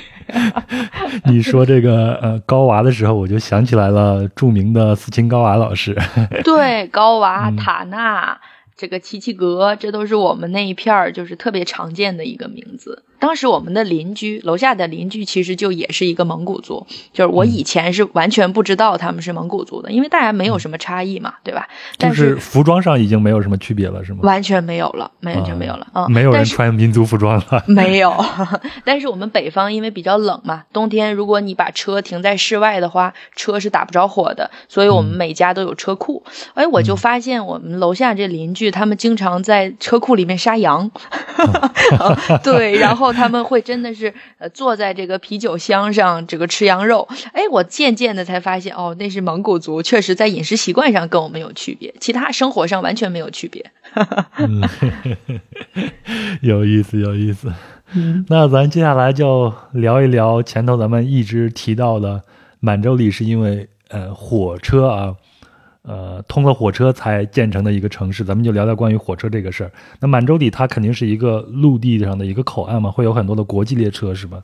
[1.26, 5.96] 你说这个呃高娃的时候，我就想起来了著名的斯琴高娃老师。
[6.44, 8.40] 对，高娃塔纳。
[8.80, 13.02] 这个七七格，这都是我们那一片儿就是特别常见的一个名字。
[13.20, 21.68] 当时我们的邻居，楼下的邻居其实就也是一个蒙古族，就是我以前是完全不知道他们是蒙古族的，因为大家没有什么差异嘛，对吧？
[21.98, 24.20] 但是服装上已经没有什么区别了，是吗？
[24.22, 28.10] 完全没有了，完全没有了，嗯，没有人穿民族服装了， 没有。
[28.84, 36.24] 但是我们北方因为比较冷嘛，冬天如果你把车停在室外的话，车是打不着火的，所以我们每家都有车库。
[36.54, 40.90] 哎，我就发现我们楼下这邻居他们经常在车库里面杀羊，
[42.42, 43.09] 对，然后。
[43.12, 47.08] 他们会真的是呃坐在这个啤酒箱上，这个吃羊肉。
[47.32, 53.70] 哎，我渐渐的才发现，哦，那是蒙古族，确实在饮食习惯上跟我们有区别，其他生活上完全没有区别。
[56.42, 57.52] 有意思，有意思。
[58.28, 62.22] 那咱接下来就聊一聊前头咱们一直提到的
[62.60, 65.14] 满洲里，是因为呃火车啊。
[65.82, 69.72] 呃，通了火车才建成的一个城市，咱们就聊聊关于火车这个事儿。
[70.00, 74.42] 那满洲里它肯定是一个陆地上的一个口岸嘛，会有很多的国际列车，是吧？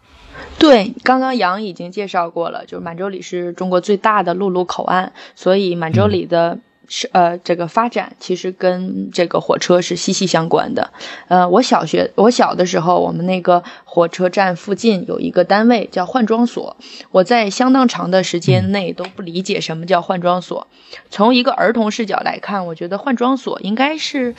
[0.58, 6.58] 对，刚刚杨已经介绍过了，就是满洲里是中国最大的陆路口岸，所以满洲里的。
[6.88, 10.92] 是呃，这个发展其实跟这个火车是息息相关的。
[11.28, 16.76] 呃，我小学我小的时候，我们那个火车站附近有一个单位叫换装所。
[17.10, 20.66] 我在相当长的时间内都不理解什么叫换装所。
[21.10, 24.34] 从一个儿童视角来看，我觉得换装所应该是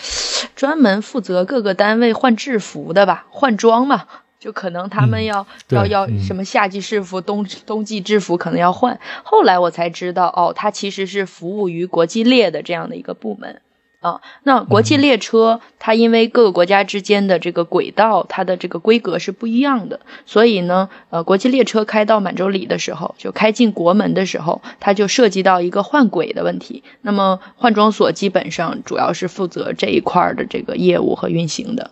[0.56, 4.06] 专门负责各个单位换制服的吧，换装嘛。
[4.40, 9.00] 就可能他们要要要什么夏季制服、冬冬季制服可能要换。
[9.24, 13.62] 后来我才知道，哦，它其实是服务于国际列的这样的一个部门
[14.00, 14.22] 啊。
[14.44, 26.84] 那国际列车它因为各个国家之间的这个轨道，它的这个规格是不一样的，所以呢，呃，国际列车开到满洲里的时候，就开进国门的时候，它就涉及到一个换轨的问题。
[27.02, 31.90] 那么换装所基本上主要是负责这一块的这个业务和运行的。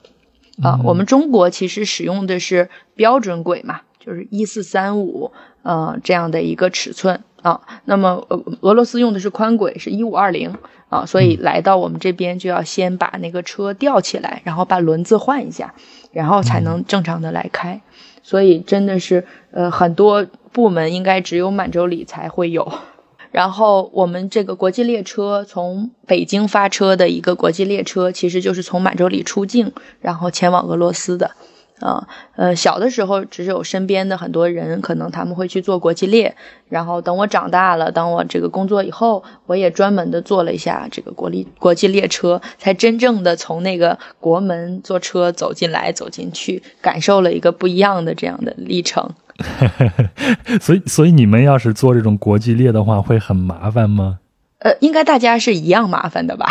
[0.63, 5.31] 啊，我们中国其实使用的是标准轨嘛，就是一四三五，
[5.63, 7.61] 呃，这样的一个尺寸啊。
[7.83, 10.55] 那么俄俄罗斯用的是宽轨，是一五二零
[10.89, 15.73] 啊，所以来到我们这边就要先把那个车吊起来，然后把轮子换一下，
[16.11, 17.81] 然后才能正常的来开。
[18.23, 22.71] 所以真的是，呃，很多部门应该只有满洲里才会有。
[23.35, 31.31] 然后我们这个国际列车从北京发车的一个国际列车，其实就是从满洲里出境，然后前往俄罗斯的。
[31.81, 32.07] 啊，
[32.37, 36.35] 呃，小的时候只有身边的很多人，可能他们会去做国际列。
[36.69, 49.09] 然后等我长大了，当我这个工作以后，我也专门的坐了一下这个国立国际列车，才真正的从那个国门坐车走进来、走进去，感受了一个不一样的这样的历程。
[50.61, 54.19] 所以，所以你们要是做这种国际列的话，会很麻烦吗？
[54.65, 56.49] 呃，应该大家是一样麻烦的吧？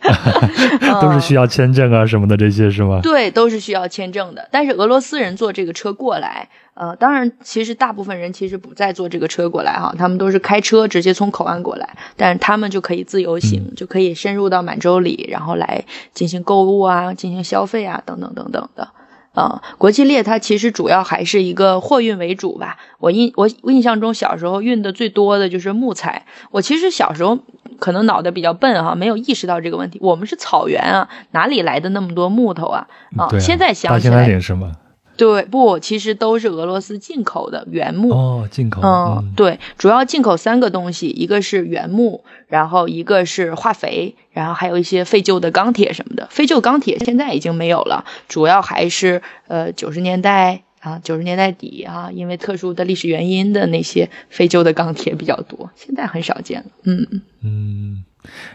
[1.00, 3.00] 都是需要签证啊什么的这些是吗？
[3.02, 4.46] 对，都是需要签证的。
[4.50, 15.82] 但是俄罗斯人坐这个车过来，呃，当然，其实大部分人其实不再坐这个车过来哈，他们都是开车直接从口岸过来，但是他们就可以自由行，就可以深入到满洲里，然后来
[16.12, 18.86] 进行购物啊，进行消费啊，等等等等的。
[19.32, 22.78] 啊，国际列它其实主要还是一个货运为主吧。
[22.98, 26.26] 我印我印象中小时候运的最多的就是木材。
[26.50, 27.38] 我其实小时候
[27.78, 29.98] 可能脑袋比较笨哈，没有意识到这个问题。
[30.02, 32.88] 我们是草原啊，哪里来的那么多木头啊？
[33.16, 34.72] 啊，现在想起来是吗？
[35.20, 38.80] 对，不，其实都是俄罗斯进口的原木哦，进口。
[38.82, 46.26] 嗯，对，主要进口三个东西，一个是原木，然后一个是化肥，然后还有一些废旧的钢铁什么的。
[46.30, 56.66] 废旧钢铁现在已经没有了，主要还是呃九十年代啊，九十年代底啊，因为特殊的历史原因的那些废旧的钢铁比较多，现在很少见了。
[56.84, 58.04] 嗯嗯。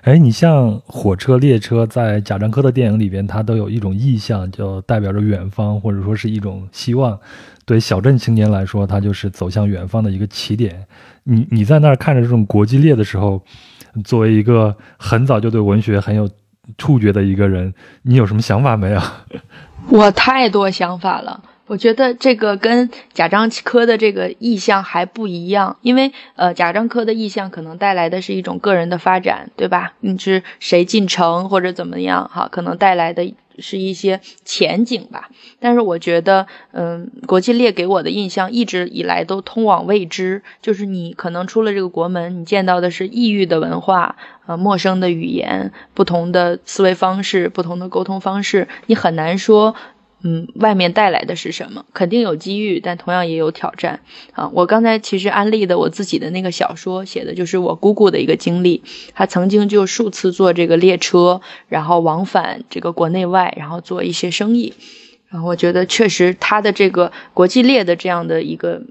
[0.02, 7.20] 哎，你像火车、列车，在贾樟柯的电影里边，它都有一种意象，就代表着远方，或者说是一种希望。
[7.66, 10.86] 对小镇青年来说，它就是走向远方的一个起点。
[11.24, 13.42] 你你在那儿看着这种国际列的时候，
[14.04, 16.30] 作为一个很早就对文学很有
[16.78, 19.02] 触觉的一个人，你有什么想法没有？
[19.90, 21.44] 我太多想法了。
[21.68, 29.94] 我觉得这个跟贾樟柯的这个意向还不一样，因为呃，贾樟柯的意向可能带来的是一种个人的发展，对吧？
[30.00, 33.34] 你是谁进城或者怎么样哈，可能带来的。
[33.58, 35.30] 是一些前景吧，
[35.62, 49.74] 但是我觉得，嗯，国际列给我的印象一直以来都通往未知，就是你可能出了这个国门，你见到的是异域的文化，呃，陌生的语言，不同的思维方式，不同的沟通方式，你很难说。
[50.24, 51.86] 嗯，外面带来的是什么？
[51.94, 54.00] 肯定有机遇，但同样也有挑战
[54.32, 54.50] 啊！
[54.54, 58.82] 我刚才其实安利的我自己的那个小说，写的就是我姑姑的一个经历。
[59.14, 64.74] 她曾经就数次坐这个列车，然后往返这个国内外，然后做一些生意。
[65.30, 68.82] 然后我觉得，确实她的这个国际列的这样的一个。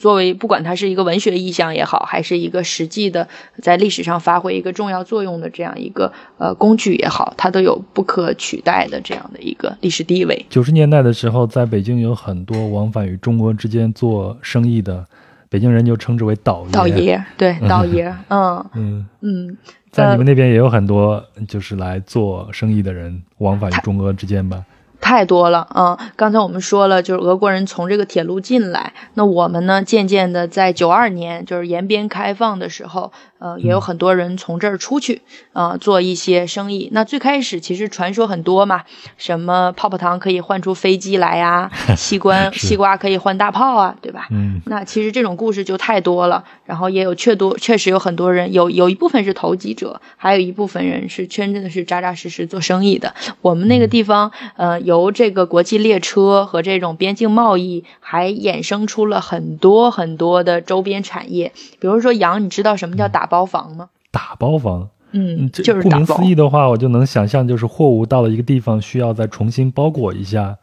[0.00, 3.28] 作为不管它是一个文学意象也好，还是一个实际的
[3.62, 10.46] 在历史上发挥一个重要作用的这样一个呃工具也好，它都有不可取代的这样的一个历史地位。
[10.48, 15.04] 九十年代的时候，在北京有很多往返于中国之间做生意的
[15.50, 16.72] 北京人，就称之为倒爷。
[16.72, 19.58] 倒爷，对，倒爷，嗯嗯嗯，
[19.90, 24.64] 在你们那边也有很多就是来做生意的人往返于中俄之间吧。
[25.00, 25.98] 太多了啊！
[26.14, 33.10] 刚才我们说了，就是俄国人从这个铁路进来，那我们呢，渐渐的在九二年，就是延边开放的时候。
[33.40, 35.22] 呃，也有很多人从这儿出去，
[35.54, 36.90] 啊，做一些生意。
[36.92, 38.84] 那最开始其实传说很多嘛，
[39.16, 44.28] 什么泡泡糖可以换出飞机来呀， 西瓜西瓜可以换大炮啊，对吧？
[44.30, 44.60] 嗯。
[44.66, 46.44] 那其实这种故事就太多了。
[46.66, 53.14] 然后也有确多，确实有很多人有有一部分是投机者，还有一部分人是真正的是扎扎实实做生意的。
[53.40, 61.52] 我们那个地方，呃，由这个国际列车和这种边境贸易，还衍生出了很多很多的周边产业。
[61.80, 63.29] 比如说羊，你知道什么叫打？
[63.30, 63.88] 包房吗？
[64.10, 70.58] 打包房，嗯，就是顾名思义的话，我就能想象，就是货物到了一个地方，需要再重新包裹一下，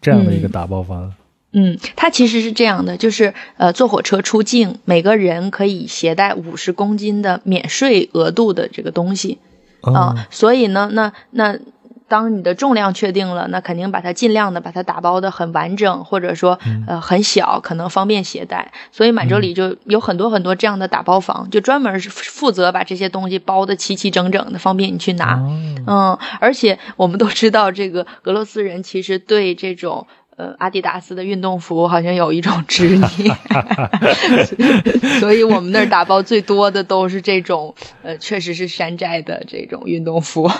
[0.00, 1.12] 这样的一个打包房。
[1.52, 9.38] 嗯，它其实是这样的，就是呃，坐火车出境，每个人可以携带五十公斤的免税额度的这个东西
[9.80, 11.58] 啊，所以呢，那那。
[12.14, 16.56] 当你的重量确定了，那肯定把它尽量的把它打包的很完整，或者说
[16.86, 18.70] 呃很小，可能方便携带。
[18.92, 25.34] 所以满洲里就有很多很多这样的打包房，就专门是负责把这些东西包的齐齐整整的，方便你去拿。
[25.88, 30.06] 嗯，而且我们都知道，这个俄罗斯人其实对这种。
[30.36, 33.08] 呃，阿迪达斯的运动服好像有一种执念，
[35.20, 37.72] 所以我们那儿打包最多的都是这种，
[38.02, 40.50] 呃，确实是山寨的这种运动服。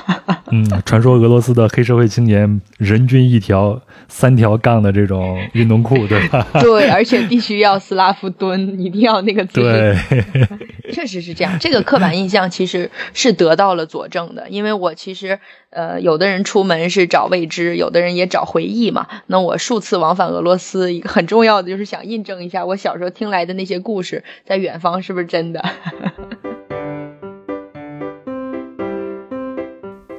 [0.53, 6.47] 嗯，传说俄罗斯的黑社会青年人均一条三条杠的这种运动裤，对吧？
[6.61, 9.99] 对，而且必须要斯拉夫蹲，一定要那个姿势。
[10.11, 11.59] 对， 确实是这样。
[11.59, 15.41] 这个刻板印象其实是得到了佐证的，因为我其实。
[15.75, 19.09] 呃，有的人出门是找未知，有的人也找回忆嘛。
[19.27, 25.63] 那我数次往返俄罗斯，一个很重要的就是想印证一下我小时候听来的那些故事，在远方是不是真的。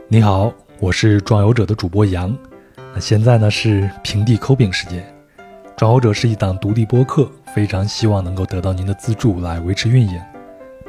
[0.10, 2.38] 你好，我是壮游者的主播杨。
[2.94, 5.02] 那现在呢是平地抠饼时间。
[5.78, 10.22] 壮游者是一档独立播客，非常希望能够得到您的资助来维持运营。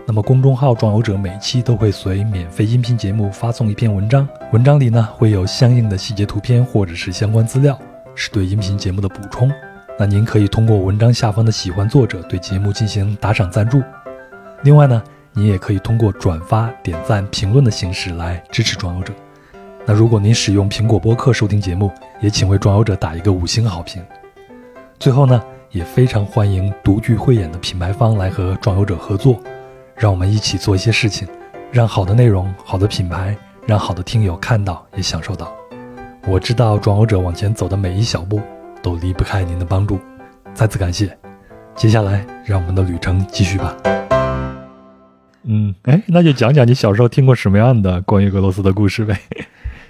[0.09, 7.77] 那么，公众号“壮游者”每期都会随免费音频节目发送一篇文章，文章里呢会有相应的细节图片或者是相关资料，
[8.15, 9.51] 是对音频节目的补充。
[9.99, 13.83] 那您可以通过文章下方的喜欢作者对节目进行打赏赞助。
[14.63, 15.03] 另外呢，
[15.33, 19.13] 您也可以通过转发、点赞、评论的形式来支持壮游者。
[19.85, 21.91] 那如果您使用苹果播客收听节目，
[22.21, 24.01] 也请为壮游者打一个五星好评。
[25.01, 25.43] 最后呢，
[25.73, 29.37] 也非常欢迎独具慧眼的品牌方来和壮游者合作。
[29.99, 31.27] 让我们一起做一些事情，
[31.73, 33.35] 让好的内容、好的品牌，
[33.67, 35.51] 让好的听友看到也享受到。
[36.29, 38.39] 我知道转欧者往前走的每一小步
[38.83, 39.99] 都离不开您的帮助，
[40.53, 41.17] 再次感谢。
[41.75, 43.75] 接下来，让我们的旅程继续吧。
[45.45, 49.19] 嗯，哎，那就讲讲你小时候听过什么样的关于俄罗斯的故事呗。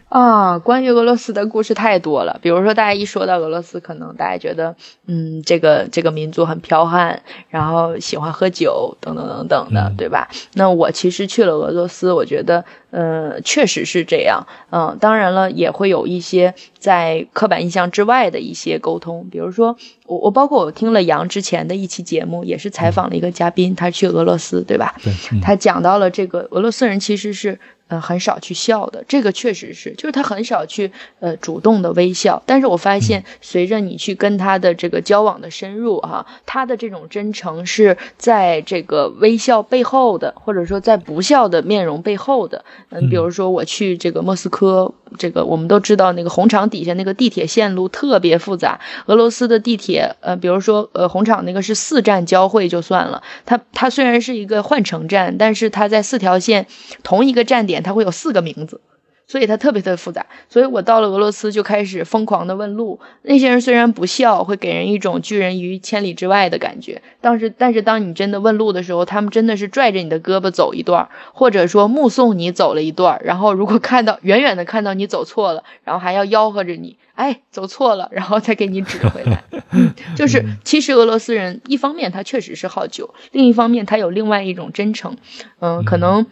[0.08, 2.38] 啊，关于俄罗斯的故事太多了。
[2.40, 4.76] 比如说，大家一说到俄罗斯，可能大家觉得，
[5.06, 10.28] 嗯，这个这个民族很剽悍，然后喜欢喝酒，等等等等的，对吧？
[10.54, 14.46] 那我其实去了俄罗斯，我觉得，呃，确实是这样。
[14.70, 19.26] 嗯，当然了，也会有一些在刻板印象之外的一些沟通。
[19.28, 19.76] 比如说，
[20.06, 24.94] 我我包括我听了杨之前的一期节目，也是采访了一个嘉宾，他去俄罗斯，对吧？
[25.02, 27.58] 对，他讲到了这个俄罗斯人其实是。
[27.88, 32.42] 呃，很少去笑的，这个确实是，就是他很少去呃主动的微笑。
[32.44, 42.64] 但是我发现，随着你去跟他的这个交往的深入哈，他的这种真诚是在这个微笑背后的，或者说在不笑的面容背后的。
[42.90, 48.80] 嗯，比如说我去这个莫斯科这个我们都知道，那个红场底下那个地铁线路特别复杂。
[49.06, 56.66] 俄罗斯的地铁，呃，比如说呃红场那个是四站交汇就算了，它它虽然是一个换乘站，但是它在四条线
[57.02, 58.80] 同一个站点，它会有四个名字。
[59.28, 63.00] 所以它特别特别复杂，所以我到了俄罗斯就开始疯狂的问路。
[63.22, 67.02] 那些人虽然不笑，会给人一种拒人于千里之外的感觉。
[67.20, 73.20] 但是，但是当你真的问路的时候，他们真的是拽着你的胳膊走一段，或者说目送你走了一段。
[73.24, 79.42] 然后如果看到远远的看到你走错了，然后还要吆喝着你，哎，走错了，然后再给你指回来。
[80.14, 85.16] 就是其实俄罗斯人一方面他确实是好酒，另一方面他有另外一种真诚。
[85.58, 86.26] 嗯，可能。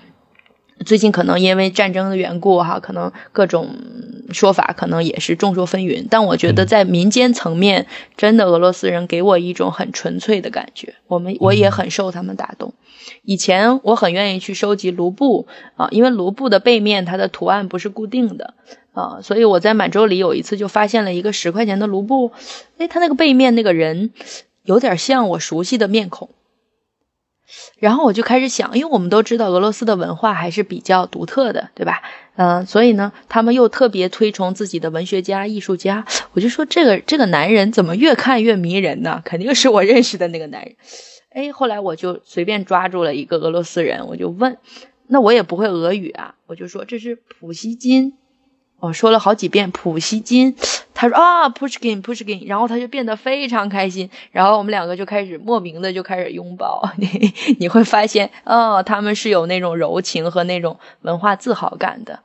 [0.84, 3.76] 最近可能因为战争的缘故，哈，可能各种
[4.32, 6.06] 说法可能也是众说纷纭。
[6.10, 10.94] 但我觉得在民间层面，真的俄罗斯人给我一种很纯粹的感觉。
[11.06, 12.74] 我们我也很受他们打动。
[13.22, 15.46] 以前我很愿意去收集卢布
[15.76, 18.54] 啊，因为卢布的背面它的图案不是固定的
[18.92, 22.32] 啊，所以我在满洲里有一次就发现了一个十块钱的卢布，
[22.78, 24.10] 哎，它那个背面那个人
[24.64, 26.30] 有点像我熟悉的面孔。
[27.78, 32.02] 然后我就开始想，因为我们都知道俄罗斯的文化还是比较独特的，对吧？
[32.36, 36.04] 嗯，所以呢，他们又特别推崇自己的文学家、艺术家。
[36.32, 39.22] 我就说，这个这个男人怎么越看越迷人呢？
[39.24, 40.74] 肯定是我认识的那个男人。
[41.30, 44.56] 哎，后来我就随便抓住了一个俄罗斯人，我就问，
[45.06, 48.14] 那我也不会俄语啊，我就说这是普希金。
[48.80, 50.56] 我说了好几遍普希金，
[51.04, 56.82] 他说啊，Pushkin，Pushkin，然后他就变得非常开心，然后我们两个就开始莫名的就开始拥抱。
[56.96, 57.06] 你
[57.58, 62.18] 你会发现，哦，他们是有那种柔情和那种文化自豪感的。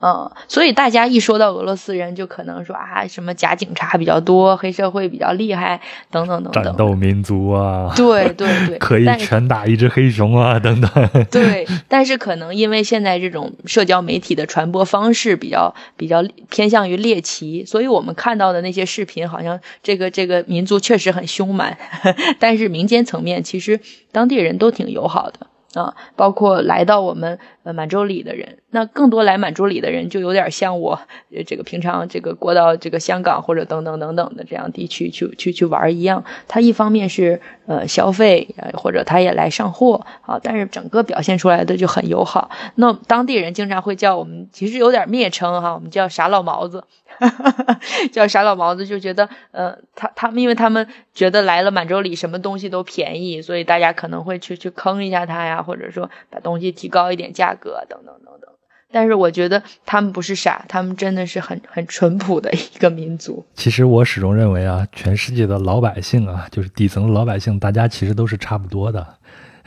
[0.00, 6.62] 嗯，所以大家一说到俄罗斯人，就可能说啊，什么假警察比较多，黑社会比较厉害，等等等等。
[6.62, 10.90] 战斗民族啊，对对对， 可以拳打一只黑熊啊，等等。
[11.32, 21.76] 对，但是可能因为现在这种社交媒体的传播方式比较比较偏向于猎奇，所以我们看到的那些视频，好像这个这个民族确实很凶蛮，
[22.38, 23.80] 但是民间层面其实
[24.12, 25.48] 当地人都挺友好的。
[25.74, 31.00] 啊，包括来到我们呃满洲里的人，那更多来满洲里的人就有点像我
[31.46, 36.24] 这个平常这个过到这个香港或者等等等等的这样地区去去去玩一样。
[36.46, 42.50] 他一方面是呃消费，或者他也来上货啊，但是整个表现出来的就很友好。
[42.74, 46.84] 那当地人经常会叫我们，其实有点蔑称哈，我们叫傻老毛子。
[48.12, 58.50] 叫傻老毛子，就觉得，呃，他他们，因为他们觉得来了满洲里什么东西都便宜，所以大家可能会去去坑一下他呀，或者说把东西提高一点价格，等等等等。
[58.90, 63.44] 但是我觉得他们不是傻，他们真的是很很淳朴的一个民族。
[63.54, 69.06] 其实我始终认为啊，全世界的老百姓啊，就是底层的老百姓，大家其实都是差不多的。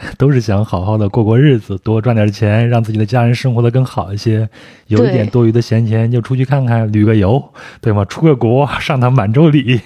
[0.18, 4.50] 都是想好好的过过日子，多赚点钱，让自己的家人生活的更好一些。
[4.88, 8.04] 有一点多余的闲钱，就出去看看，旅个游，对吗？
[8.06, 9.80] 出个国，上趟满洲里，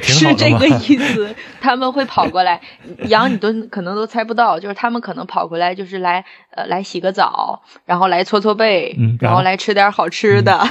[0.00, 1.34] 是这个意 思。
[1.60, 2.60] 他们会跑过来，
[3.08, 6.24] 杨你都可能都猜不到，就是他们可能跑过来，就是来
[6.56, 10.66] 呃来洗个澡，然后来搓搓背，然后来吃点好吃的，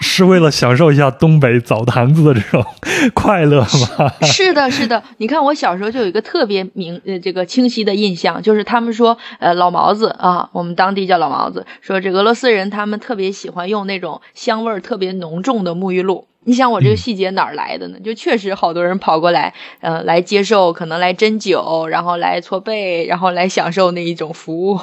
[0.00, 2.64] 是为了享受一下东北澡堂子的这种
[3.12, 4.12] 快乐吗？
[4.22, 5.02] 是的，是的。
[5.18, 16.28] 你看我小时候就有一个特别明呃这个清晰的印象，就是他们说呃老毛子啊，我们当地叫老毛子，说这俄罗斯人他们特别喜欢用那种香味儿特别浓重的沐浴露。
[16.44, 17.98] 你想我这个细节哪儿来的呢？
[18.04, 24.80] 就确实好多人跑过来，呃，来接受，可能来针灸，然后来搓背，然后来享受那一种服务。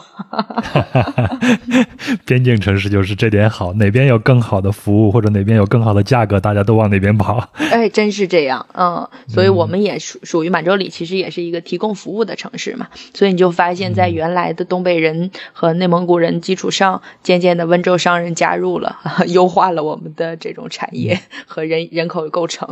[2.26, 7.50] 边境城市就是这点好，哪边有更好的服务或者哪边有更好的价格，大家都往哪边跑。
[7.72, 12.88] 哎，真是这样，嗯，所以我们也属属于满洲里，其实也是一个提供服务的城市嘛。
[13.14, 18.98] 所以你就发现，在原来的东北人和内蒙古人基础上，渐渐的温州商人加入了，
[19.28, 21.20] 优化了我们的这种产业。
[21.46, 22.68] 和人人口构成，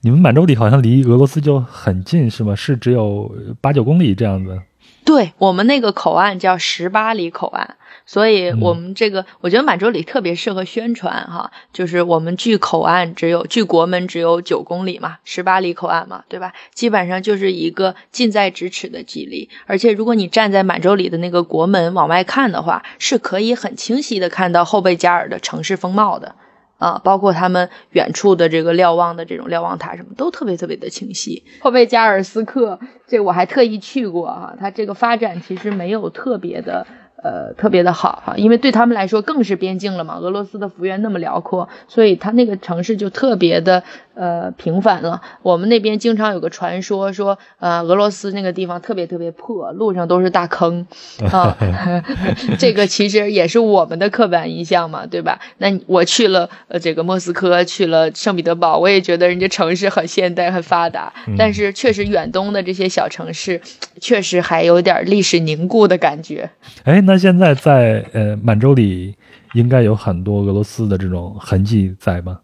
[0.00, 2.54] 你们满洲里好像离俄罗斯就很近，是吗？
[2.54, 4.60] 是只有八九公里这样子？
[5.04, 7.70] 对我们那个口岸叫十八里口岸，
[8.06, 16.52] 所以我们这个我觉得满洲里特别适合宣传哈，就是我们距口岸只有距国门只有九公里嘛，十八里口岸嘛，对吧？
[16.72, 26.36] 基本上就是一个近在咫尺的距离，而且如果你站在满洲里的那个国门往外看的话，是可以很清晰的看到后贝加尔的城市风貌的。
[26.82, 31.44] 啊，包括他们远处的这个瞭望的这种瞭望塔，什么都特别特别的清晰。
[31.60, 36.84] 后贝加尔斯克，这我还特意去过哈，它这个发展其实没有特别的
[37.22, 40.16] 呃特别的好哈，因为对他们来说更是边境了嘛。
[40.18, 43.84] 俄罗斯的幅员那么辽阔，所以它那个城市就特别的
[44.14, 45.20] 呃频繁了。
[45.42, 50.86] 我们那边经常有个传说，说呃俄罗斯那个地方特别特别破，路上都是大坑
[51.30, 51.56] 啊。
[52.58, 55.40] 这个其实也是我们的刻板印象嘛，对吧？
[55.58, 63.60] 那我去了呃这个莫斯科，去了圣彼得堡，我也觉得人家城市很现代、很发达，但是确实远东的这些小城市
[64.00, 66.50] 确实还有点历史凝固的感觉。
[66.84, 69.14] 哎，那现在在呃满洲里。
[69.54, 72.40] 应该有很多俄罗斯的这种痕迹在吧？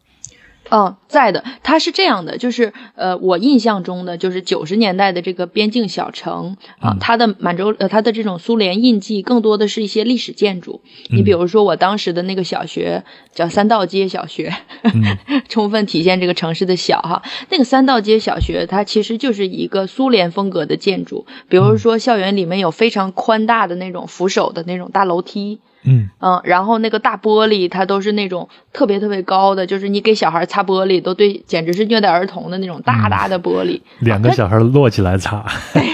[0.71, 1.45] 嗯，在的。
[1.63, 10.81] 它是这样的，就是呃，我印象中的就是九十年代的这个边境小城啊，它的满洲呃，它的这种苏联印记更多的是一些历史建筑。
[11.11, 13.05] 你比如说，我当时的那个小学
[13.35, 14.55] 叫三道街小学，
[15.49, 17.23] 充分体现这个城市的小哈。
[17.51, 21.27] 那个三道街小学，它其实就是一个苏联风格的建筑。
[21.49, 25.61] 比如说，校园里面有非常宽大的那种扶手的那种大楼梯。
[25.85, 33.81] 嗯嗯，然后那个大玻璃，它都是那种特别特别高的，就是你给小孩擦玻璃都对，简直是虐待儿童的那种大大的玻璃。
[34.01, 35.45] 两个小孩摞起来擦。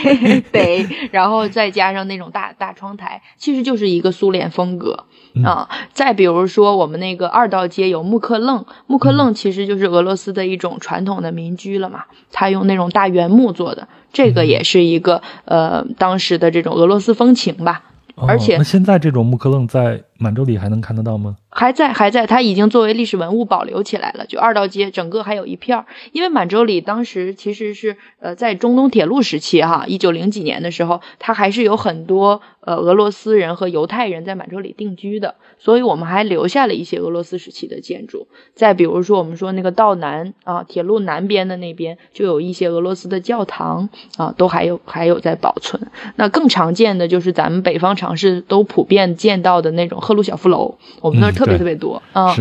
[0.51, 5.05] 对，然后再加上那种大大窗台，其实就是一个苏联风格
[5.45, 5.68] 啊。
[5.93, 17.82] 再比如说我们那个二道街有木克楞，木克楞其实就是俄罗斯的一种传统的民居了嘛，它用那种大原木做的，这个也是一个呃当时的这种俄罗斯风情吧。
[18.17, 21.37] 而且，那现在这种木克楞在满洲里还能看得到吗？
[21.51, 24.27] 还在，还在，它已经作为历史文物保留起来了。
[24.27, 38.27] 就二道街整个还有一片儿，因为满洲里当时其实是呃在中东铁路时期哈，一九零几年的时候，它还是有很多呃俄罗斯人和犹太人在满洲里定居的，所以我们还留下了一些俄罗斯时期的建筑。
[38.55, 45.81] 再比如说，我们说那个道南啊，铁路南边的那边就有一些俄罗斯的教堂啊，都还有还有在保存。
[46.17, 52.36] 那更常见的就是咱们北方城市都普遍见到的那种赫鲁晓夫楼，我们那儿特别特别多啊。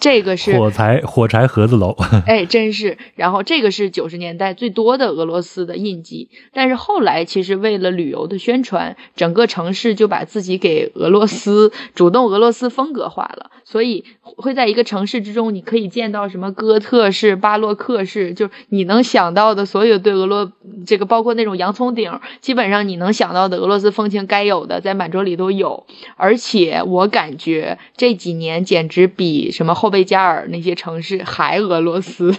[0.00, 2.96] 这个是火柴火柴盒子楼， 哎，真是。
[3.16, 20.52] 然后这个是九十年代最多的俄罗斯的印记，但是后来其实为了旅游的宣传，整个城市就把自己给俄罗斯主动俄罗斯风格化了，所以会在一个城市之中，你可以见到什么哥特式、巴洛克式，就你能想到的所有对俄罗
[20.86, 25.84] 这个包括那种洋葱顶，基本上你能想到的俄罗斯风情该有的，在满洲里都有。
[26.16, 29.87] 而且我感觉这几年简直比什么后。
[29.90, 32.34] 贝加尔那些城市还俄罗斯，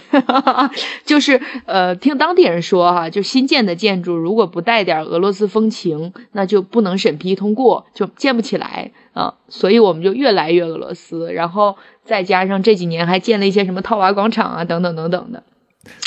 [1.04, 9.34] 就是呃，听当地人说哈，就新建的建筑如果不带点俄罗斯风情，那就不能审批通过，就建不起来啊。
[9.48, 15.42] 所以我们就越来越俄罗斯，然后再加上这几年还建了一些什么套娃广场啊，等等等等的。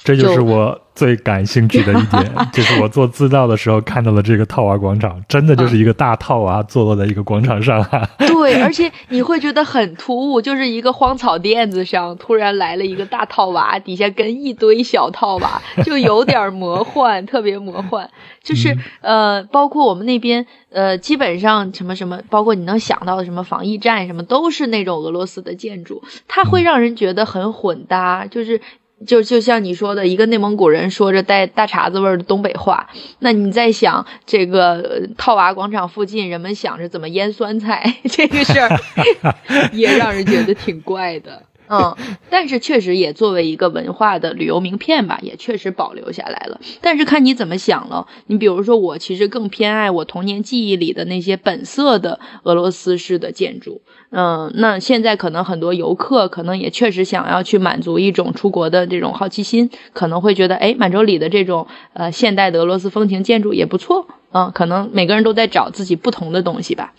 [0.04, 7.84] 这就是我最感兴趣的一点， 就是我做资料的时候看到了这个套娃广场，真的就是一个大套娃坐落在一个广场上。
[8.20, 18.08] 对， 而且你会觉得很突兀，就是一个荒草垫子上突然来了一个大套娃，底下跟一堆小套娃，就有点魔幻，特别魔幻。
[18.44, 28.62] 就是呃，包括我们那边呃，基本上什么什么，包括你能想到的什么防疫站什么，都是那种俄罗斯的建筑，它会让人觉得很混搭，就是。
[29.06, 32.90] 就就像你说的，一个内蒙古人说着带大碴子味儿的东北话，
[33.20, 38.80] 那你在想这个套娃广场附近，人们想着怎么腌酸菜 这个事儿，
[39.74, 41.42] 也让人觉得挺怪的。
[41.74, 41.96] 嗯，
[42.30, 46.60] 但是确实也作为一个文化的旅游名片吧，也确实保留下来了。
[46.82, 48.06] 但是看你怎么想了。
[48.28, 53.82] 你比如说，我其实更偏爱我童年记忆里的那些本色的俄罗斯式的建筑。
[54.12, 64.06] 嗯，那现在可能很多游客可能也确实想要去满足一种出国的这种好奇心，可能会觉得，哎，满洲里的这种呃现代的俄罗斯风情建筑也不错。
[64.32, 66.94] 嗯，可能每个人都在找自己不同的东西吧。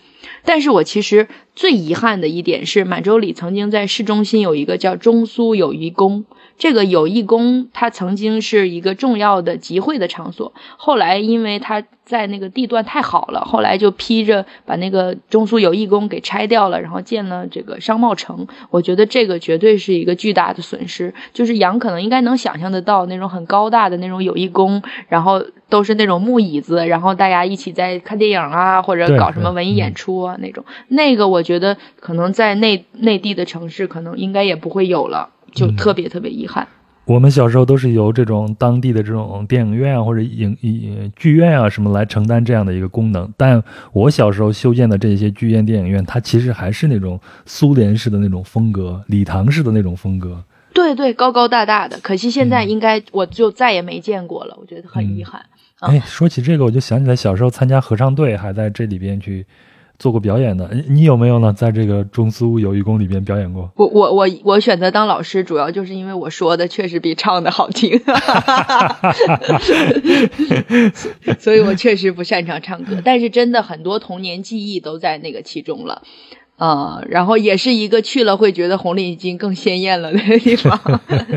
[0.45, 6.24] 但是我其实最遗憾的一点是，满洲里曾经在市中心有一个叫中苏友谊宫。
[6.57, 18.46] 这个友谊宫它曾经是一个重要的集会的场所，后来因为它在那个地段太好了，后来就批着把那个中苏友谊宫给拆掉了，然后建了这个商贸城。
[18.70, 21.12] 我觉得这个绝对是一个巨大的损失。
[21.32, 30.64] 就是杨可能应该能想象得到那种很高大的那种友谊宫，然后都是那种木椅子，然后大家一起在看电影啊，或者搞什么文艺演出啊那种。
[30.88, 35.30] 那个我觉得可能在内内地的城市可能应该也不会有了。
[35.55, 36.66] 就特别特别遗憾。
[37.07, 43.30] 我们小时候都是由这种当地的这种电影院啊或者影影剧院啊什么来承担这样的一个功能。
[43.36, 50.42] 但我小时候修建的这些剧院、电影院，它其实还是那种苏联式的那种风格，礼堂式的那种风格。
[50.72, 51.98] 对对，高高大大的。
[52.00, 55.42] 可惜现在应该我就再也没见过了，我觉得很遗憾。
[55.80, 59.44] 哎，说起这个，我就想起来小时候参加合唱队，还在这里边去。
[59.99, 61.53] 做过表演的，你你有没有呢？
[61.53, 63.70] 在这个中苏友谊宫里边表演过？
[63.76, 67.99] 我我我我选择当老师，主要就是因为我说的确实比唱的好听，
[71.38, 76.03] 所以我确实不擅长唱歌，但是真的很多童年记忆都在那个其中了。
[76.64, 80.80] 啊，然后也是一个去了会觉得红领巾更鲜艳了的地方。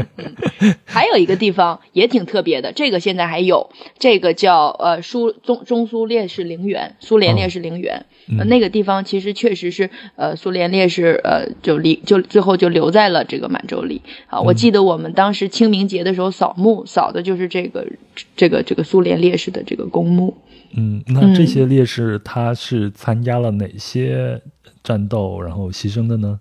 [0.86, 3.70] 还有一个地方也挺特别的，这个现在还有，
[4.00, 8.06] 这个叫呃苏中中苏烈士陵园，苏联烈士陵园。
[8.46, 14.40] 那个地方其实确实是呃苏联烈士呃就离就最后就留在了这个满洲里啊。
[14.40, 17.86] 我记得我们当时清明节的时候扫墓，扫的就是这个
[18.36, 20.38] 这个这个苏联烈士的这个公墓。
[20.76, 24.42] 嗯，那这些烈士他是参加了哪些？
[24.88, 26.40] 战斗然后牺牲的呢？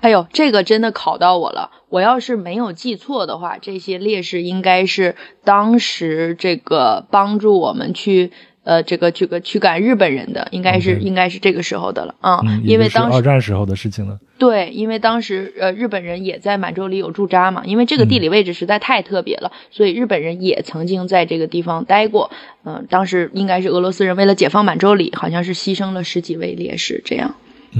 [0.00, 1.70] 哎呦，这个真的考到我了。
[1.88, 5.14] 我要是没有记错的话，这些烈士应该是
[5.44, 8.32] 当时这个帮助我们去
[8.64, 12.40] 呃这个这个驱赶日本人的，应该是应该是这个时候的了啊。
[12.64, 14.18] 因为当时二战时候的事情了。
[14.38, 22.30] 对，因为当时呃日本人也在满洲里有驻扎嘛，因为这个地理位置实在太特别了，所以日本人也曾经在这个地方待过。
[22.64, 27.34] 嗯，当时应该是俄罗斯人为了解放满洲里，好像是牺牲了十几位烈士这样。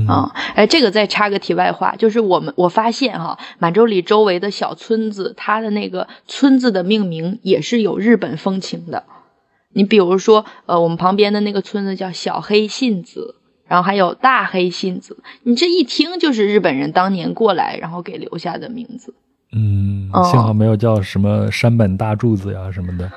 [0.08, 9.04] 啊，哎，这个再插个题外话，就是我们我发现哈，满洲里周围的小村子，它的那个村子的命名也是有日本风情的。
[9.72, 13.36] 你比如说，呃，我们旁边的那个村子叫小黑信子，
[13.66, 19.14] 然后还有大黑信子，你这一听就是日本人当年过来然后给留下的名字。
[19.56, 23.08] 嗯，幸好没有叫什么山本大柱子呀什么的。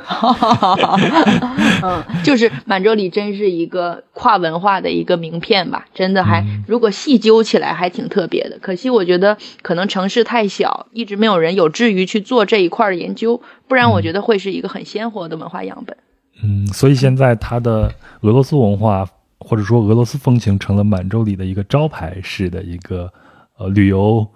[1.82, 8.60] 嗯，就是满洲里真是一个跨文化的一个名片吧，真的还如果细究起来还挺特别的。
[8.62, 15.98] 可惜我觉得可能城市太小，一直没有人有志于去做这一块的研究，不然我觉得会是一个很鲜活的文化样本。
[16.44, 19.08] 嗯，所以现在它的俄罗斯文化
[19.40, 23.12] 或者说俄罗斯风情成了满洲里的一个招牌式的一个
[23.58, 24.28] 呃旅游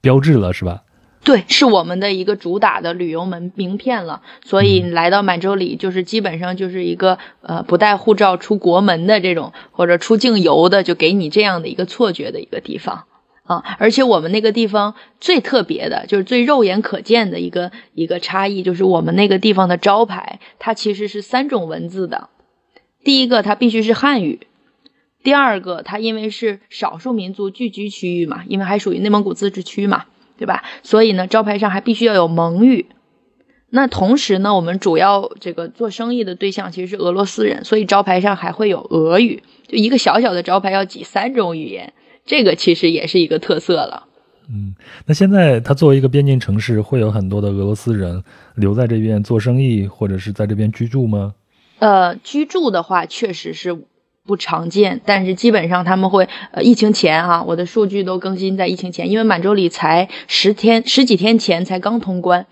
[0.00, 0.82] 标志了，是吧？
[1.26, 13.06] 对，是我们的一个主打的旅游门名片了，所以来到满洲里，就是基本上就是一个呃不带护照出国门的这种，或者出境游的，就给你这样的一个错觉的一个地方
[13.42, 13.64] 啊。
[13.80, 22.28] 而且我们那个地方最特别的，就是最肉眼可见的一个一个差异，就是我们那个地方的招牌，它其实是三种文字的。
[23.02, 24.38] 第一个，它必须是汉语；
[25.24, 30.04] 第二个，它因为是少数民族聚居区域嘛，因为还属于内蒙古自治区嘛。
[30.36, 30.62] 对吧？
[30.82, 32.86] 所以呢，招牌上还必须要有蒙语。
[33.70, 39.42] 那同时呢，我们主要这个做生意的对象其实是俄罗斯人，所以招牌上还会有俄语。
[39.66, 41.92] 就一个小小的招牌要挤三种语言，
[42.24, 44.06] 这个其实也是一个特色了。
[44.48, 44.76] 嗯，
[45.06, 48.22] 那现在它作为一个边境城市，会有很多的俄罗斯人
[48.54, 51.34] 留在这边做生意，或者是在这边居住吗？
[51.80, 53.76] 呃，居住的话，确实是。
[54.26, 62.46] 不常见，但是基本上他们会，呃，疫情前哈，我的数据都更新在疫情前，因为满洲里才十天十几天前才刚通关，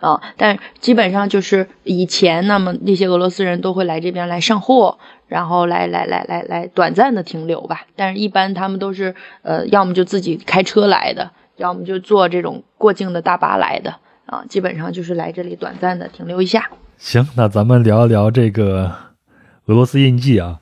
[0.00, 13.96] 啊，但基本上就是以前，那么那些俄罗斯人都会来这边来上货，然后来来来来来短暂的停留吧，但是一般他们都是，呃，要么就自己开车来的，要么就坐这种过境的大巴来的，
[14.26, 16.70] 啊，基本上就是来这里短暂的停留一下。
[16.98, 18.92] 行，那咱们聊一聊这个
[19.66, 20.60] 俄罗斯印记啊。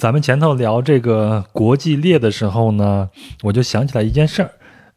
[0.00, 3.10] 咱们前头聊这个国际列的时候呢，
[3.42, 4.50] 我就想起来一件事儿，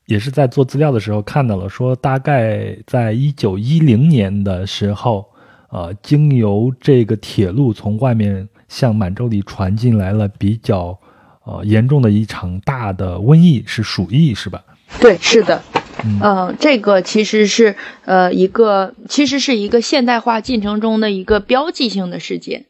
[0.06, 5.26] 也是在做资料的时候看到了，说大概在一九一零年的时候，
[5.72, 10.98] 呃，经由这个铁路从外面向满洲里传进来了比较
[11.44, 14.64] 呃严重的一场大的瘟疫，是鼠疫，是吧？
[15.02, 15.62] 对，是的，
[16.06, 17.76] 嗯，这个其实是
[18.06, 22.68] 呃一个，其实是一个现代化进程中的一个标记性的事件。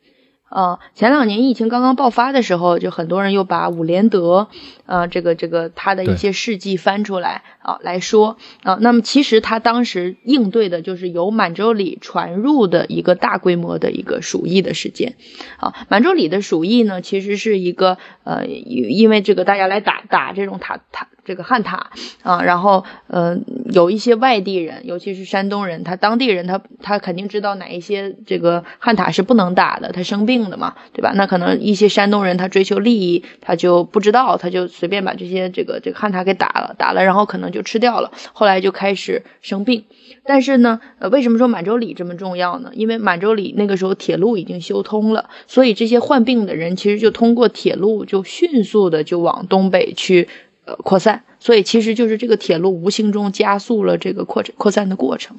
[0.53, 4.47] 呃，前两年疫情刚刚爆发的时候，就很多人又把伍连德，
[4.85, 8.77] 呃，这个这个他的一些事迹翻出来啊来说啊。
[8.79, 15.15] 那么其实他当时应对的就是由满洲里传入的一个大规模的一个鼠疫的事件。
[15.57, 21.07] 啊，满洲里的鼠疫呢，其实是一个呃，因为这个大家来打打这种塔塔。
[21.25, 21.91] 这个汉塔
[22.21, 23.37] 啊，然后呃，
[23.71, 31.13] 有一些外地人，尤其是山东人，他当地人他他肯定知道哪一些这个汉塔是不能打的，他生病的嘛，对吧？
[31.15, 39.85] 那可能一些山东人他追求利益，他就不知道，他就随便把这些这个这个汉塔给打了，打了，然后可能就吃掉了，后来就开始生病。
[40.25, 42.71] 但是呢，呃，为什么说满洲里这么重要呢？
[42.73, 50.27] 因为满洲里那个时候铁路已经修通了，所以这些患病的人其实就通过铁路就迅速的就往东北去。
[50.65, 55.35] 呃扩散，所以其实就是这个铁路无形中加速了这个扩扩散的过程，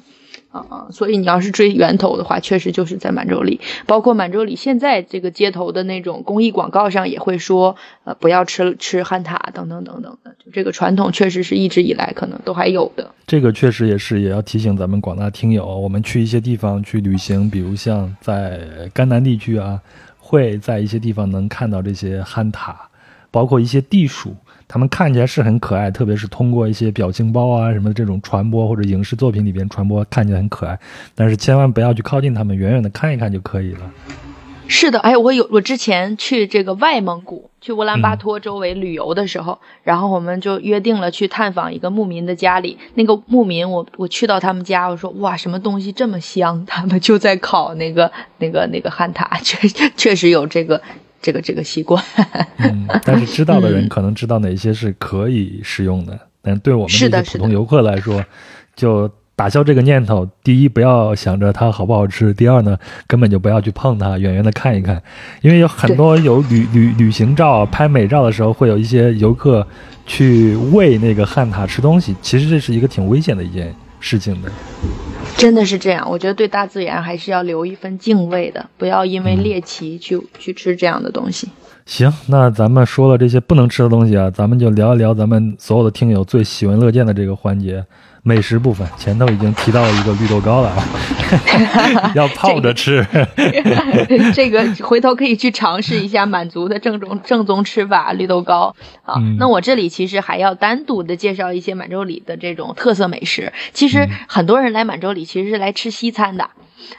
[0.61, 7.75] 啊，所以你要是追源头的话，确实就是在满洲里，包括满洲里现在这个街头的那种公益广告上也会说，
[8.05, 13.11] 呃，不要吃吃汉塔等等等等的，就这个传统确实是一直以来可能都还有的。
[13.27, 19.81] 这个确实也是，也要提醒咱们广大听友，我们去一些地方去旅行，比如像在甘南地区啊，
[20.19, 22.89] 会在一些地方能看到这些汉塔，
[23.31, 24.37] 包括一些地鼠。
[24.67, 30.79] 他们看起来是很可爱，特别是通过一些表情包啊什么这种传播或者影视作品里边传播，看起来很可爱。
[31.15, 33.91] 但是千万不要去靠近他们，远远的看一看就可以了。
[34.67, 42.79] 是的，哎，我有我之前去这个外蒙古，去乌兰巴托周围旅游的时候，然后我们就约定了去探访一个牧民的家里。
[42.95, 46.65] 那个牧民，我我去到他们家，我说哇，什么东西这么香？
[46.65, 50.81] 他们就在烤那个那个那个汉塔，确确实有这个。
[51.25, 52.05] 这个这个习惯，
[52.59, 58.23] 嗯，但是知道的人可能知道哪些是可以使用的，但对我们这些普通游客来说，
[58.77, 60.29] 就打消这个念头。
[60.43, 65.03] 第一，不要想着它好不好吃；第二呢，根本就不要去碰它，远远的看一看。
[65.41, 69.67] 因为有很多有旅旅旅行照、拍美照的时候，会有一些游客
[70.05, 73.75] 去喂那个汉塔吃东西，其实这是一个挺危险的一件
[74.05, 74.53] 事情的。
[75.39, 81.49] 真的是这样，我觉得对大自然还是要留一份敬畏的，不要因为猎奇去去吃这样的东西。
[81.87, 87.85] 行，那咱们说了这些不能吃的东西啊，咱们就聊一聊咱们所有的听友最喜闻乐见的这个环节。
[88.27, 93.07] 美食部分前头已经提到了一个绿豆糕了啊， 要泡着吃。
[94.35, 99.17] 这个回头可以去尝试一下满族的正宗正宗吃法绿豆糕啊。
[99.39, 103.53] 那我这里其实还要单独的介绍一些满洲里的这种特色美食。
[103.75, 106.49] 其实很多人来满洲里其实是来吃西餐的。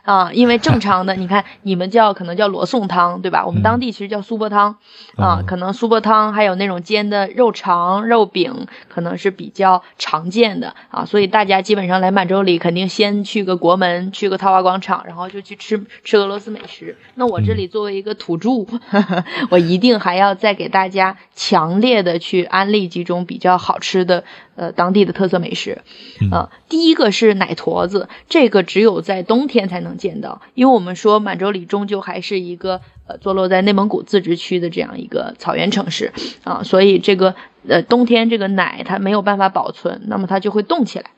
[0.04, 3.46] 啊，因为正常的，你看你们叫可能叫罗宋汤，对吧？
[3.46, 4.78] 我们当地其实叫苏泊汤，
[5.18, 11.06] 啊，可能苏泊汤还有那种煎的肉肠、肉饼，可能是比较常见的啊。
[11.06, 16.98] 所以大家基本上来满洲里，肯定先去个国门，去个套娃广场，然后就去吃吃俄罗斯美食。
[17.16, 18.50] 那我这里作为一个土著，
[19.50, 24.24] 我一定还要再给大家强烈的去安利几种比较好吃的。
[24.56, 25.82] 呃，当地的特色美食，
[26.32, 36.14] 啊，第一个是奶坨子，这个只有在冬天才能见到，因为我们说满洲里终究还是一个呃坐落在内蒙古自治区的这样一个草原城市。
[36.44, 37.36] 啊，所以这个
[37.68, 41.12] 呃冬天这个奶它没有办法保存，那么它就会冻起来。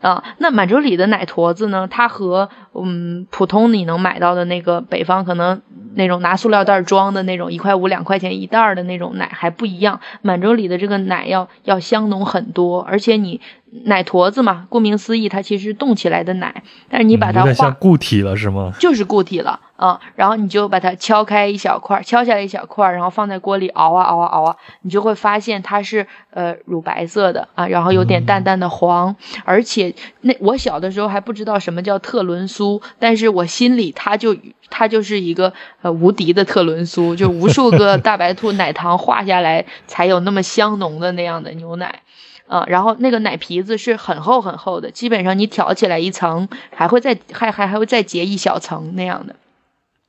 [0.00, 1.88] 啊，那满洲里的奶坨子呢？
[1.90, 5.60] 它和嗯普通你能买到的那个北方可能
[5.94, 10.00] 那种拿塑料袋装的那种一块五两块钱一袋的那种奶还不一样。
[10.22, 13.40] 满洲里的这个奶要要香浓很多，而且你。
[13.84, 18.72] 奶坨子嘛，顾名思义，它其实冻起来的奶，但是你把它化像固体了是吗？
[18.80, 29.14] 就是固体了啊，然后你就把它敲开一小块，敲下来一小块，然后放在锅里熬啊熬啊熬啊，你就会发现它是呃乳白色的啊，然后有点淡淡的黄，
[29.44, 34.34] 而且那我小的时候还不知道什么叫特仑苏，但是我心里它就
[34.70, 35.52] 它就是一个
[35.82, 42.00] 呃无敌的特仑苏，就无数个大白兔奶糖化下来才有那么香浓的那样的牛奶。
[42.48, 49.36] 啊，然后那个奶皮子是很厚很厚的，基本上你挑起来一层，还会再还还还会再结一小层那样的，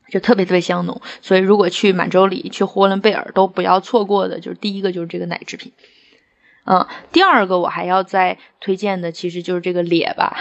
[0.10, 1.02] 就特别特别香浓。
[1.22, 5.72] 所以如果去满洲里、去呼伦贝尔都不要错过的，就是第一个就是这个奶制品。
[6.66, 10.36] 嗯，第二个我还要再推荐的，其实就是这个咧巴。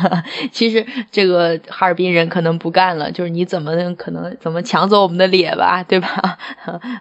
[0.52, 6.38] 其实这个哈尔滨人可能不干了，就是你怎么可能怎么抢走我们的咧巴，对吧？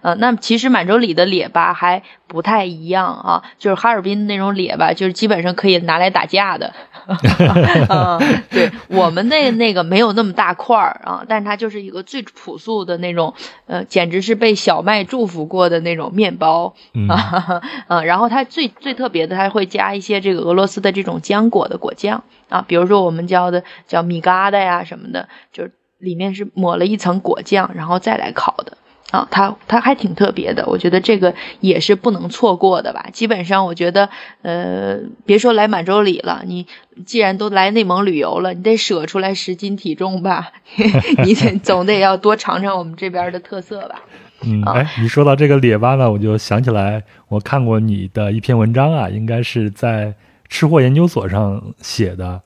[0.01, 6.73] 呃， 那其实满洲里的咧巴还不太一样啊，就是哈尔滨那种咧巴，就是基本上可以拿来打架的。
[7.89, 8.19] 嗯，
[8.51, 13.33] 对我们那那个没有那么大块儿啊，但是它就是一个最朴素的那种，
[13.67, 16.75] 呃，简直是被小麦祝福过的那种面包
[17.07, 17.61] 啊。
[17.87, 28.77] 嗯，然后它最最特别的，它会加一些这个俄罗斯的这种浆果的果酱啊，比如说我们叫的叫米疙瘩呀什么的，就是里面是抹了一层果酱，然后再来烤的
[29.11, 33.07] 啊，它它还挺特别的，我觉得这个也是不能错过的吧。
[33.11, 34.09] 基本上我觉得，
[34.43, 36.67] 呃，别说来满洲里了，你
[37.05, 40.51] 既然都来内蒙旅游了，你得舍出来十斤体重吧，
[41.25, 44.01] 你得总得要多尝尝我们这边的特色吧。
[44.43, 50.13] 嗯，哎，你说到这个列巴呢，我就想起来，我看过你的一篇文章啊，应该是在
[50.47, 52.41] 吃货研究所上写的。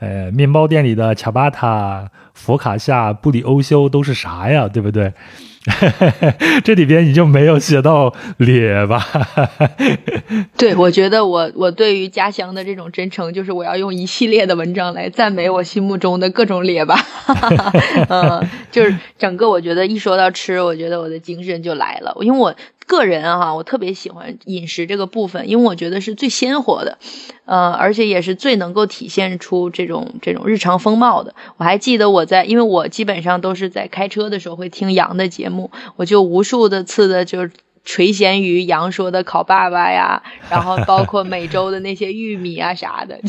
[0.00, 4.68] 呃，面包店里的恰巴塔、佛卡夏、布里欧修都是啥呀？
[4.68, 5.12] 对不对？
[6.62, 9.06] 这里边你就没有写到列吧。
[10.56, 16.98] 对，我觉得我我对于家乡的这种真诚，就是我要用一系列的文章来赞美我心目中的各种列巴。
[18.08, 22.54] 嗯，就是整个我觉得一说到吃，我觉得我的精神就来了，因为我
[22.86, 26.98] 个人哈，我特别喜欢饮食这个部分，因为我觉得是最鲜活的，
[27.44, 31.34] 呃，而且也是最能够体现出这种这种日常风貌的。
[31.56, 37.48] 我还记得我在，因为我基本上都是在开车的时候会听杨的节目，我就无数的次的就
[37.84, 43.20] 垂涎于杨说的烤爸爸呀，然后 包括美洲的那些玉米啊啥的，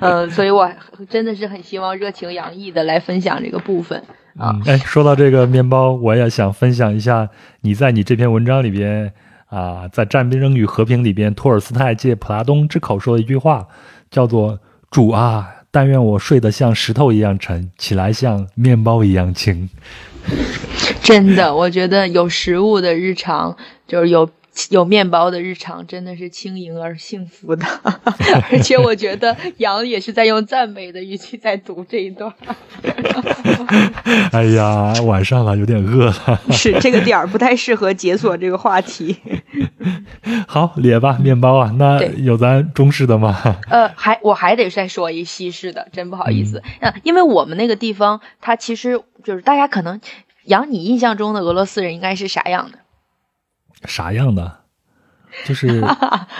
[0.00, 0.70] 嗯， 所以我
[1.08, 4.02] 真的是很希望热情洋溢的来分享这个部分。
[4.38, 7.28] 嗯，哎，说到这个面包，我也想分享一下
[7.62, 9.12] 你在你这篇文章里边
[9.48, 13.66] 啊，在《战争与和平》里边，托尔斯泰借普拉东之口说的一句话，
[14.08, 19.68] 叫做“主啊，但愿我睡得像石头一样沉，起来像面包一样轻。”
[21.02, 23.56] 真的，我觉得有食物的日常
[23.86, 24.28] 就是有。
[24.70, 27.64] 有面包的日常真的是轻盈而幸福的，
[28.50, 32.30] 而且我觉得杨也是在用赞美的语气在读这一段。
[34.32, 36.40] 哎呀，晚上了，有点饿了。
[36.50, 39.16] 是这个点儿不太适合解锁这个话题。
[40.48, 43.56] 好，列吧，面包啊，那有咱中式的吗？
[43.70, 46.60] 呃，还我还得再说一西式的，真不好意思。
[46.80, 50.00] 嗯，因为我们那个地方，它其实就是大家可能
[50.44, 52.78] 养，你印象中的俄罗斯人应该是啥样的？
[53.86, 54.60] 啥样的？
[55.44, 55.82] 就是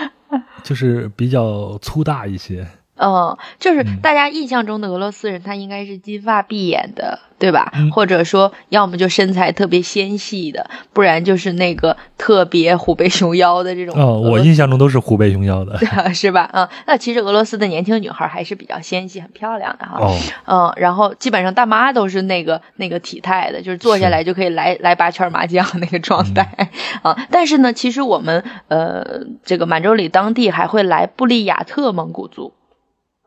[0.64, 2.66] 就是比较粗大一些。
[3.00, 7.72] 嗯，就是大家印象中的俄罗斯人，他应该是金发碧眼的，对吧？
[7.92, 13.98] 或者说，要么就身材特别纤细的，不然就是那个特别虎背熊腰的这种。
[13.98, 15.78] 哦，我印象中都是虎背熊腰的，
[16.12, 16.50] 是吧？
[16.52, 19.98] 嗯，那其实俄罗斯的年轻女孩还是比较纤细、很漂亮的哈。
[19.98, 20.14] 哦。
[20.46, 26.68] 嗯，然后基本上大妈都是那个那个体态的，就是坐下来就可以来来八圈麻将那个状态
[27.00, 27.16] 啊。
[27.32, 32.52] 但是呢，其实我们呃，这个满洲里当地还会来布利亚特蒙古族。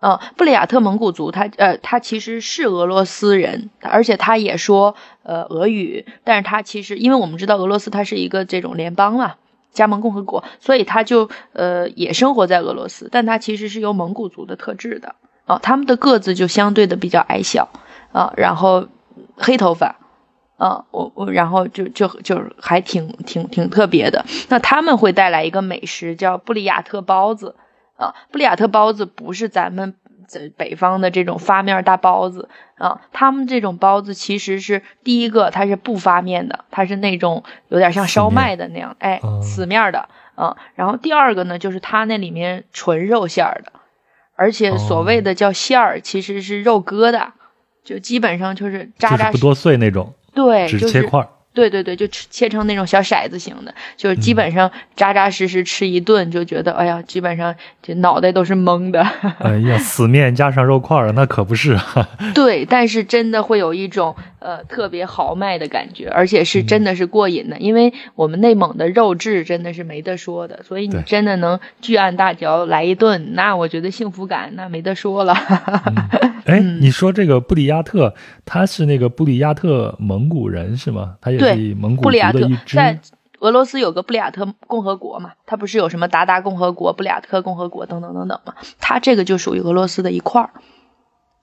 [0.05, 4.93] 嗯，布里亚特蒙古族，他呃，他其实是俄罗斯人，而且他也说
[5.23, 9.35] 呃俄语，但是他其实，因为我们知道俄罗斯它是一个这种联邦嘛，
[9.71, 17.69] 加盟共和国，所以他就呃也生活在俄罗斯，但他其实是有蒙古族的特质的啊，他们的个子就相对的比较矮小
[18.11, 18.85] 啊，然后
[19.37, 19.95] 黑头发
[20.57, 27.55] 啊，我我然后就就就还挺挺挺特别的，那他们会带来一个美食叫布里亚特包子。
[27.95, 29.95] 啊，布里亚特包子不是咱们
[30.27, 40.57] 在北方的这种发面大包子啊，他们这种包子其实是第一个，它是不发面的，它是那种有点像烧麦的那样，哎，死面的啊。
[40.75, 43.71] 然后第二个呢，就是它那里面纯肉馅儿的，
[44.35, 47.27] 而且所谓的叫馅儿，其实是肉疙瘩，
[47.83, 51.27] 就基本上就是扎扎不多碎那种，对，只切块。
[51.53, 59.01] 对对对，就切成那种小骰子型的，就是基本上扎扎实实吃一顿，就觉得哎呀，基本上这脑袋都是懵的。
[59.39, 61.77] 哎呀，死面加上肉块儿，那可不是。
[62.33, 75.35] 对，但是真的会有一种呃特别豪迈的感觉，而且是真的是过瘾的，因为我们内蒙的肉质真的是没得说的，所以你真的能巨按大嚼来一顿，那我觉得幸福感那没得说了。
[76.45, 78.13] 哎，你说这个布里亚特，
[78.45, 81.15] 他是那个布里亚特蒙古人是吗？
[81.21, 81.39] 他也。
[81.39, 82.99] 是蒙古，布里亚特在
[83.39, 88.53] 俄罗斯有个布里亚特共和国嘛，它不是有什么鞑靼共和国、布里亚特共和国等等等等嘛？
[88.79, 90.51] 它这个就属于俄罗斯的一块儿。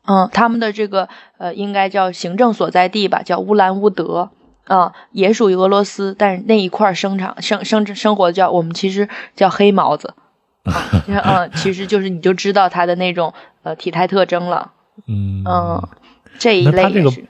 [0.07, 4.31] 嗯，他们的这个呃，应该叫行政所在地吧，叫乌兰乌德
[4.65, 10.15] 啊，也属于俄罗斯，但是那一块生产生生生活叫我们其实叫黑毛子
[10.65, 10.73] 啊，
[11.07, 14.73] 嗯，其实就是你就知道它的那种呃体态特征了。
[15.07, 15.89] 嗯嗯，
[16.39, 17.25] 这一类也是。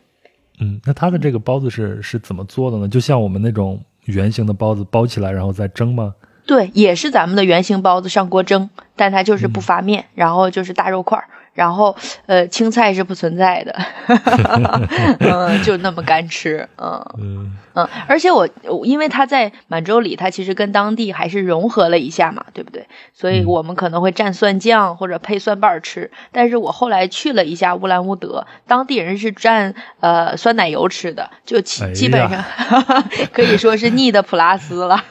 [0.60, 2.88] 嗯，那它的这个包子是是怎么做的呢？
[2.88, 6.14] 就像我们那种圆形的包子包起来然后再蒸吗？
[6.46, 11.28] 对，也是咱们的圆形包子上锅蒸，但它就是不发面，然后就是大肉块儿。
[11.52, 11.96] 然后，
[12.26, 13.76] 呃，青菜是不存在的，
[15.20, 18.48] 嗯，就那么干吃，嗯嗯，而且我
[18.84, 22.86] 因为他在满洲里，他其实跟当地还是融合了一下嘛，对不对？
[23.12, 26.10] 所以我们可能会蘸蒜酱或者配蒜瓣吃。
[26.32, 32.44] 但是我后来去了一下乌兰乌德，当地人是蘸呃酸奶油吃的，就基基本上
[33.32, 35.04] 可以说是腻的普拉斯了。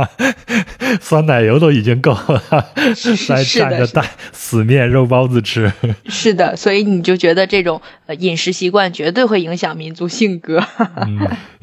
[1.00, 2.42] 酸奶油都已经够了，
[2.74, 5.42] 再蘸个蛋死面肉包子。
[5.46, 5.72] 吃
[6.10, 10.62] 是的，所以你就觉得这种呃饮食习惯绝对会影响民族性格。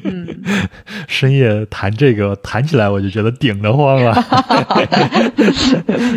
[0.06, 0.42] 嗯，
[1.06, 4.14] 深夜谈这个谈起来我就觉得顶得慌 了。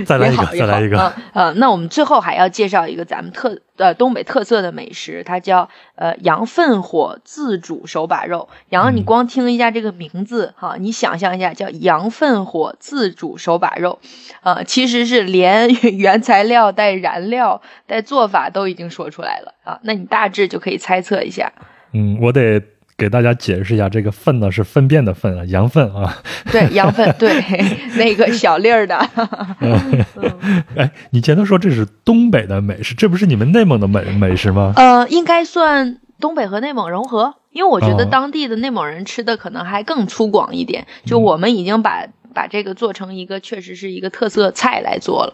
[0.05, 1.13] 再来一个，再来一个。
[1.34, 8.49] 呃，那我们最后还要介绍一个咱们特呃东北特色的美食，它叫呃羊粪火自煮手把肉。
[8.70, 13.99] 然后，你光听一下这个名字哈，你想象一下，叫羊粪火自煮手把肉，
[14.41, 17.57] 啊，其实是连原材料带燃料。
[17.86, 21.51] 带做法都已经说出来了啊，那你大致就可以猜测一下。
[21.93, 22.62] 嗯，我得
[22.97, 26.17] 给大家解释一下，这个粪呢是粪便的粪啊，羊粪啊。
[26.51, 27.42] 对，羊粪，对，
[27.97, 28.97] 那个小粒儿的。
[30.75, 34.74] 哎，你前头说这是东北的美食，这不是你们内蒙的美美食吗？
[34.75, 40.88] 呃，应该算东北和内蒙融合，因为我觉得当地的内蒙人吃的可能还更粗犷一点。
[41.05, 45.33] 就我们已经把把这个做成一个确实是一个特色菜来做了，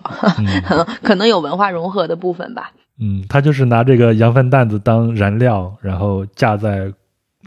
[1.02, 2.72] 可能有文化融合的部分吧。
[3.00, 6.94] 嗯，他就是拿这个羊粪蛋子当燃料，然后架在。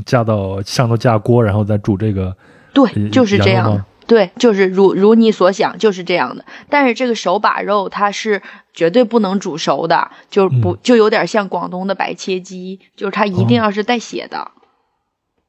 [0.05, 2.37] 架到上头架锅，然后再煮这个，
[2.75, 6.45] 对，就是这样的，对，就是如如你所想，就是这样的。
[6.69, 8.43] 但是这个手把肉它是
[8.75, 14.51] 绝对不能煮熟的，就不就有点像广东的白切鸡，就是它一定要是带血的。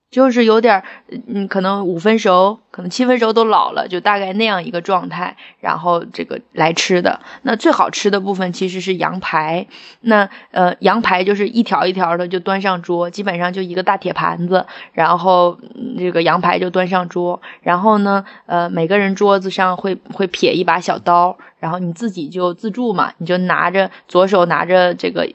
[0.10, 0.82] 就是有点，
[1.28, 7.20] 嗯，可能五分熟，可能七分熟都老了，就大概那样一个状态，然后这个来吃的。
[7.41, 9.66] 那最好吃的部分其实是羊排，
[10.02, 14.64] 那呃，羊排就是一条一条的就端上桌，基本上就一个大铁盘子，
[14.94, 15.58] 然后
[15.98, 21.36] 这个羊排就端上桌，然后呢，呃，每个人桌子上会会撇一把小刀。
[21.60, 25.28] 然后你自己就自助嘛，你就拿着左手拿着这个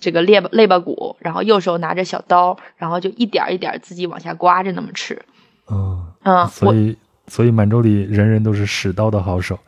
[0.00, 5.22] 这个肋肋巴骨，然后右手拿着小刀，然后就一点一点自己往下刮着那么吃。
[5.70, 6.96] 嗯嗯，所以
[7.26, 9.58] 所以满洲里人人都是使刀的好手。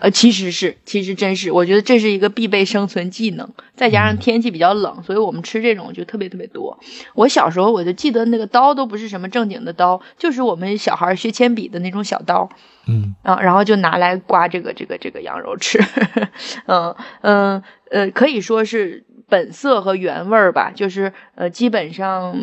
[0.00, 3.46] 呃，其实是，其实真是，我觉得这是一个必备生存技能。
[3.76, 6.78] 再加上天气比较冷，所以我们吃这种就特别特别多。
[7.14, 12.48] 我小时候我就记得那个刀都不是什么正经的刀，就是我们小孩学铅笔的那种小刀。
[12.86, 15.78] 嗯啊，然后就拿来刮这个这个这个羊肉吃。
[16.64, 20.70] 嗯嗯呃，可以说是本色和原味儿吧。
[20.74, 22.36] 就是呃，基本上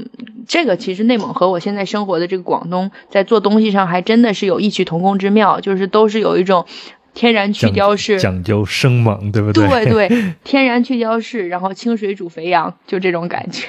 [0.47, 6.65] 这个其实内蒙和我现在生活的这个广东在做东西上还真的是有异曲同工之妙，就是都是有一种。
[7.13, 9.67] 天然去雕饰，讲究生猛，对不对？
[9.67, 13.65] 对对， 天然去雕饰，然后清水煮肥羊，就这种感觉。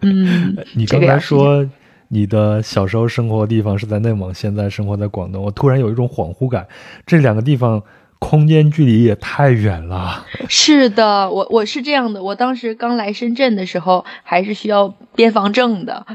[0.00, 1.68] 嗯， 你刚才说
[2.06, 6.68] 你的小时候生活的地方是在内蒙，现在生活在广东，我突然有一种恍惚感，
[7.04, 7.82] 这两个地方
[8.20, 10.24] 空间距离也太远了。
[10.48, 16.06] 是的，我我是这样的，我当时刚来深圳的时候，还是需要边防证的，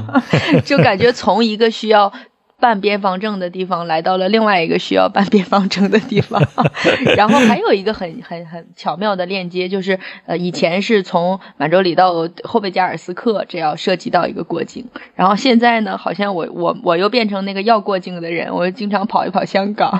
[0.64, 2.12] 就感觉从一个需要。
[2.58, 6.42] 办边防证的地方来到了另外一个需要办边防证的地方，
[7.16, 19.90] 然后还有一个很很很巧妙的链接，就是呃以前是从满洲里到后贝加尔斯克，这要涉及到一个过境，然后现在呢，好像我我我又变成那个要过境的人，我又经常跑一跑香港，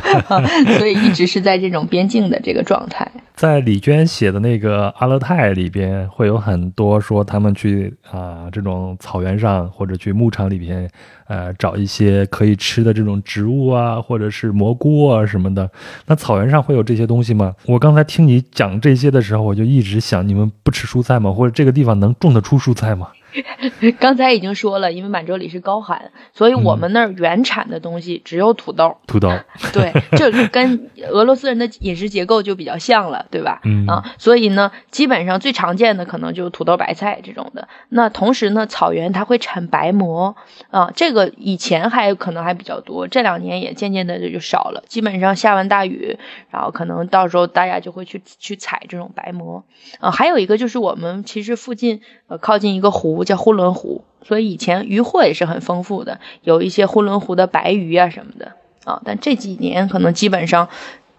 [0.78, 3.10] 所以一直是在这种边境的这个状态。
[3.34, 10.90] 在李娟写的那个阿勒泰里边，会有很多说他们去啊这种草原上或者去牧场里边，
[11.28, 15.70] 呃找一些可以吃的这种植物啊，或者是蘑菇啊什么的。
[16.06, 17.54] 那草原上会有这些东西吗？
[17.66, 21.30] 我刚才听你讲这些的时候，我就一直想，你们不吃蔬菜吗？
[21.30, 23.08] 或者这个地方能种得出蔬菜吗？
[23.98, 28.96] 刚才已经说了，因为满洲里是高寒，所以我们那儿原产的东西只有土豆。
[29.06, 29.30] 土豆，
[29.72, 33.60] 对，这跟俄罗斯人的饮食结构就比较像了，对吧？
[33.64, 37.68] 嗯啊，所以呢，基本上最常见的可能就是土豆、白菜这种的。
[37.88, 40.36] 那同时呢，草原它会产白馍
[40.70, 44.82] 啊，这个以前还可能还比较多，这两年也渐渐的就少了。
[44.88, 46.18] 基本上下完大雨，
[46.50, 49.64] 然后可能到时候大家就会去去采这种白馍
[50.00, 50.10] 啊。
[50.10, 53.24] 还有一个就是我们其实附近呃靠近一个湖。
[53.28, 58.52] 叫呼伦湖，所以以前渔获也是很丰富的，有一些呼伦湖的白鱼啊什么的
[58.84, 59.02] 啊。
[59.04, 60.68] 但这几年可能基本上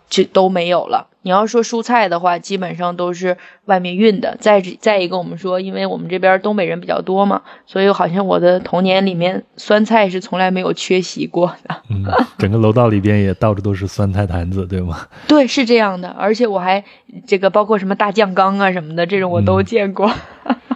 [0.10, 1.08] 就都没有了。
[1.22, 4.38] 你要说蔬菜的话，基本上都是外面运的。
[4.40, 11.76] 再再一个，我们说，因为我们这边东北人比较多嘛，所以好像我的童年里面酸菜是从来没有缺席过的。
[11.90, 12.06] 嗯，
[12.38, 15.08] 整个楼道里边也到处都是酸菜坛子，对吗？
[15.28, 16.08] 对，是这样的。
[16.08, 16.84] 而且我还
[17.28, 20.10] 这个包括什么大酱缸啊什么的，这种我都见过。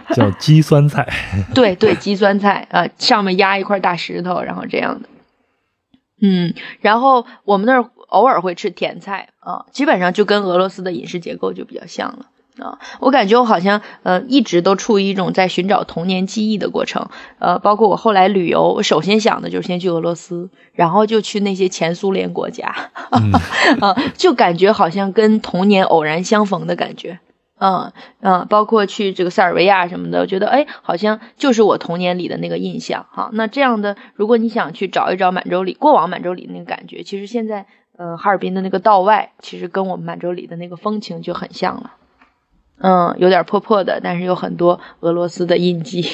[0.14, 1.08] 叫鸡酸菜，
[1.54, 5.08] 对对，鸡酸菜啊，上面压一块大石头，然后这样的。
[6.20, 12.26] 嗯，然后我们那儿偶尔会吃甜菜啊，基本上就跟俄罗斯的饮食结构就比较像了
[12.64, 12.78] 啊。
[13.00, 17.08] 我感觉我好像呃一直都处于一种在寻找童年记忆的过程，
[17.40, 22.68] 呃，包括我后来旅游，我首先想的就是先去俄罗斯，然后就去那些前苏联国家，
[23.80, 27.18] 啊， 就感觉好像跟童年偶然相逢的感觉。
[27.66, 33.30] 嗯嗯，包括去这个塞尔维亚什么的，我觉得哎，好像就是我童年里的那个印象哈。
[33.32, 37.64] 那这样的，如果你想去找一找满洲里过往满洲里那个感觉，其实现在
[37.96, 41.92] 呃哈尔滨的那个道外，其实跟我们满洲里的那个风情就很像了。
[42.80, 46.04] 嗯，有点破破的，但是有很多俄罗斯的印记。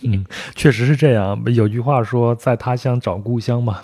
[0.00, 0.24] 嗯，
[0.54, 1.42] 确实是这样。
[1.54, 3.80] 有句话说，在他乡找故乡嘛。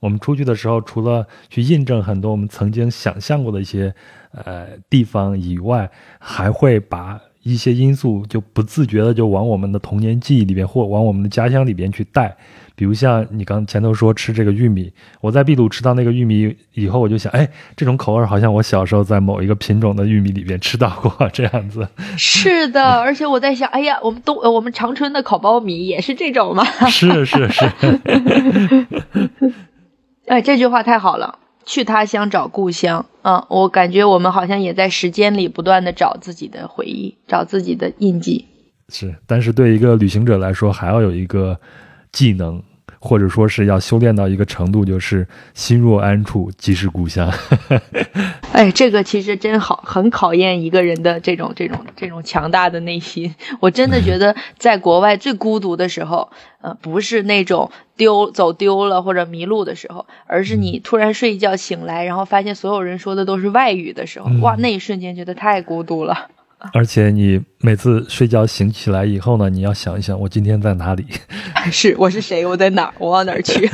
[0.00, 3.94] 我们出去的时候，除了去印证很多我们曾经想象过的一些。
[4.32, 12.36] 呃，地方以外，还会把一些因素就不自觉的就往我们的童年记忆里边或往我们的家乡里边去带。
[12.76, 21.88] 比如像你刚前头说吃这个玉米，我在秘鲁吃到那个玉米以后，我就想，哎，这种口味好像我小时候在某一个品种的玉米里边吃到过这样子。
[22.16, 26.64] 是的，而且我在想， 哎呀，我们东我们长春的烤苞米也是这种吗？
[26.86, 27.64] 是 是是。
[30.28, 31.38] 哎，这句话太好了，
[31.68, 33.06] 去他乡找故乡。
[33.22, 38.46] 嗯，我感觉我们好像也在时间里不断的找自己的回忆，找自己的印记。
[38.88, 41.60] 是，但是对一个旅行者来说，还要有一个。
[42.10, 42.62] 技能，
[43.00, 47.32] 或者说是要修炼到一个程度，就是心若安处即是故乡。
[48.52, 53.34] 哎，这个其实真好，很考验一个人的这种这种这种强大的内心。
[53.60, 56.30] 我真的觉得， 在国外最孤独的时候，
[56.60, 66.28] 呃，不是那种丢走丢了或者迷路的时候，而是你突然睡一觉醒来，然后发现所有人说的都是外语的时候，哇，那一瞬间觉得太孤独了。
[66.74, 71.06] 而且你每次睡觉醒起来以后呢，你要想一想，我今天在哪里？
[71.70, 72.44] 是，我是谁？
[72.44, 72.94] 我在哪儿？
[72.98, 73.66] 我往哪儿去？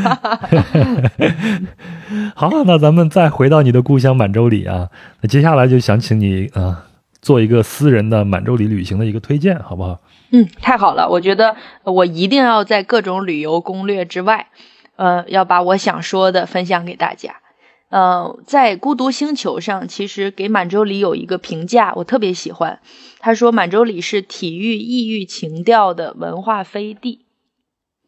[2.36, 4.90] 好，那咱们再回到你的故乡满洲里啊。
[5.22, 6.84] 那接下来就想请你啊，
[7.22, 10.00] 做一个私人的满洲里旅行的一个推荐，好不好？
[10.32, 11.08] 嗯，太好了。
[11.08, 14.48] 我觉得我一定要在各种旅游攻略之外，
[14.96, 17.36] 呃，要把我想说的分享给大家。
[17.94, 22.80] 呃，在孤独星球上，其实给满洲里有一个评价，我特别喜欢。
[23.20, 27.20] 他说满洲里是体育异域情调的文化飞地。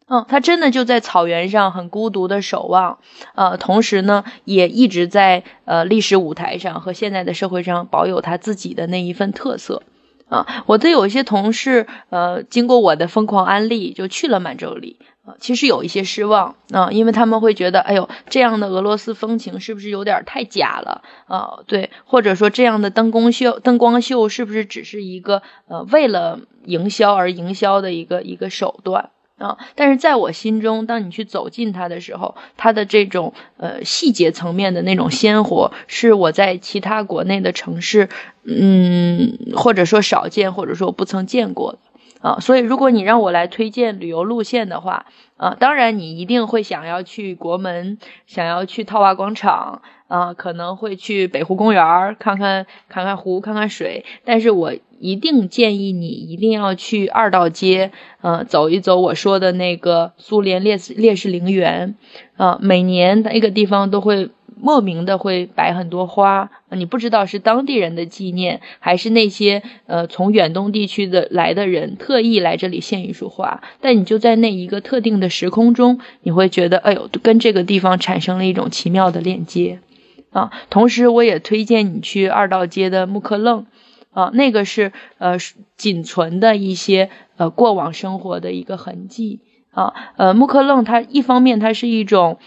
[0.09, 2.99] 嗯，他真的就在草原上很孤独的守望，
[3.35, 9.83] 呃，同时呢，也一直在呃历史舞台上和现在的社会上保有他自己的那一份特色。
[10.27, 14.97] 啊，我的有一些同事，呃，经过我的疯狂安利，就去了满洲里。
[15.39, 21.59] 其实有一些失望啊，因为他们会觉得，哎呦，这样的俄罗斯风情是不是有点太假了啊？
[21.67, 29.57] 对，或者说这样的灯光秀，灯光秀是不是只是一个呃为了营销而营销的一个一个手段啊？
[29.75, 38.09] 但是在我心中，当你去走进它的时候，它的这种呃细节层面的那种鲜活，是我在其他国内的城市，
[38.45, 41.79] 嗯，或者说少见，或者说不曾见过的。
[42.27, 45.05] 啊，所以如果你让我来推荐旅游路线的话，
[45.37, 54.03] 啊，当然你一定会想要去国门，想要去套娃广场，啊，可能会去北湖公园看看看看湖，看看水。
[54.25, 61.95] 但是我一定建议你一定要去二道街，呃，走一走我说的那个苏联烈士烈士陵园，
[62.35, 64.31] 啊，每年那个地方都会。
[64.59, 73.61] 莫名的会摆很多花，你不知道是当地人的纪念，还是那些呃从远东地区的来的人特意来这里献一束花。
[73.81, 79.79] 但你就在那一个特定的时空中，你会觉得，哎呦，跟这个地方产生了一种奇妙的链接
[80.31, 80.51] 啊。
[80.69, 83.67] 同时，我也推荐你去二道街的木克楞
[84.11, 85.37] 啊，那个是呃
[85.75, 89.39] 仅存的一些呃过往生活的一个痕迹
[89.71, 89.93] 啊。
[90.17, 92.39] 呃，木克楞它一方面它是一种。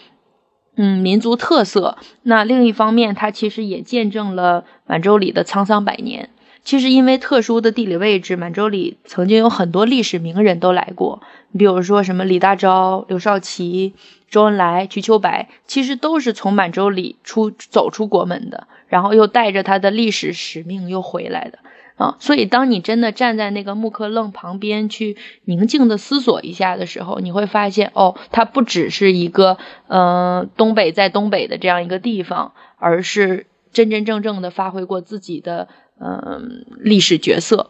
[0.83, 1.99] 嗯，民族特色。
[2.23, 6.31] 那另一方面，它其实也见证了满洲里的沧桑百年。
[6.65, 11.21] 其实因为特殊的地理位置，满洲里曾经有很多历史名人都来过。
[11.51, 13.93] 你比如说什么李大钊、刘少奇、
[14.31, 21.59] 周恩来、瞿秋白，其实都是从满洲里出走出国门的，然后又带着他的历史使命又回来的。
[22.01, 35.69] 啊，所以当你真的站在那个木刻楞旁边去宁静的思索一下的时候，你会发现，哦，它不只是一个，呃，东北在东北的这样一个地方，而是真真正正的发挥过自己的，
[36.01, 37.69] 嗯，历史角色。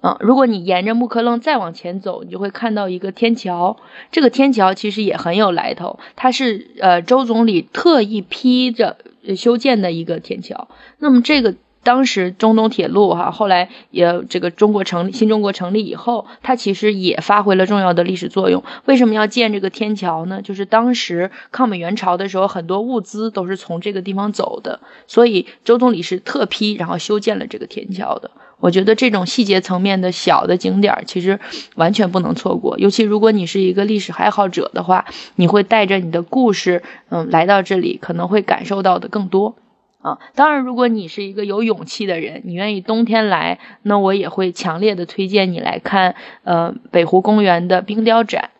[0.00, 3.76] 啊，如果你沿着木刻楞再往前走，你就会看到一个天桥。
[4.10, 8.96] 这个天桥其实也很有来头，它是呃周总理特意批着
[9.36, 10.66] 修建的一个天桥。
[10.98, 11.54] 那么这个。
[11.82, 18.62] 当时中东铁路哈，后来也这个中国成立新中国成立以后，它其实也发挥了重要的历史作用。
[18.84, 20.40] 为什么要建这个天桥呢？
[20.42, 28.30] 就是当时抗美援朝的时候，很多物资都是从这个地方走的，所以周总理是特批然后修建了这个天桥的。
[28.60, 31.40] 我觉得这种细节层面的小的景点，其实
[31.74, 32.78] 完全不能错过。
[32.78, 35.04] 尤其如果你是一个历史爱好者的话，
[35.34, 39.56] 你会带着你的故事，嗯，来到这里，可能会感受到的更多。
[40.02, 48.50] 啊，当然，如果你是一个有勇气的人，你愿意冬天来，那我也会强烈的推荐你来看，呃，北湖公园的冰雕展。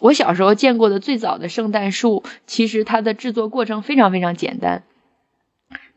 [0.00, 4.82] 我小时候见过的最早的圣诞树，其实它的制作过程非常非常简单。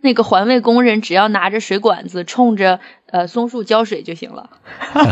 [0.01, 2.79] 那个环卫工人只要拿着水管子冲着
[3.11, 4.49] 呃松树浇水就行了，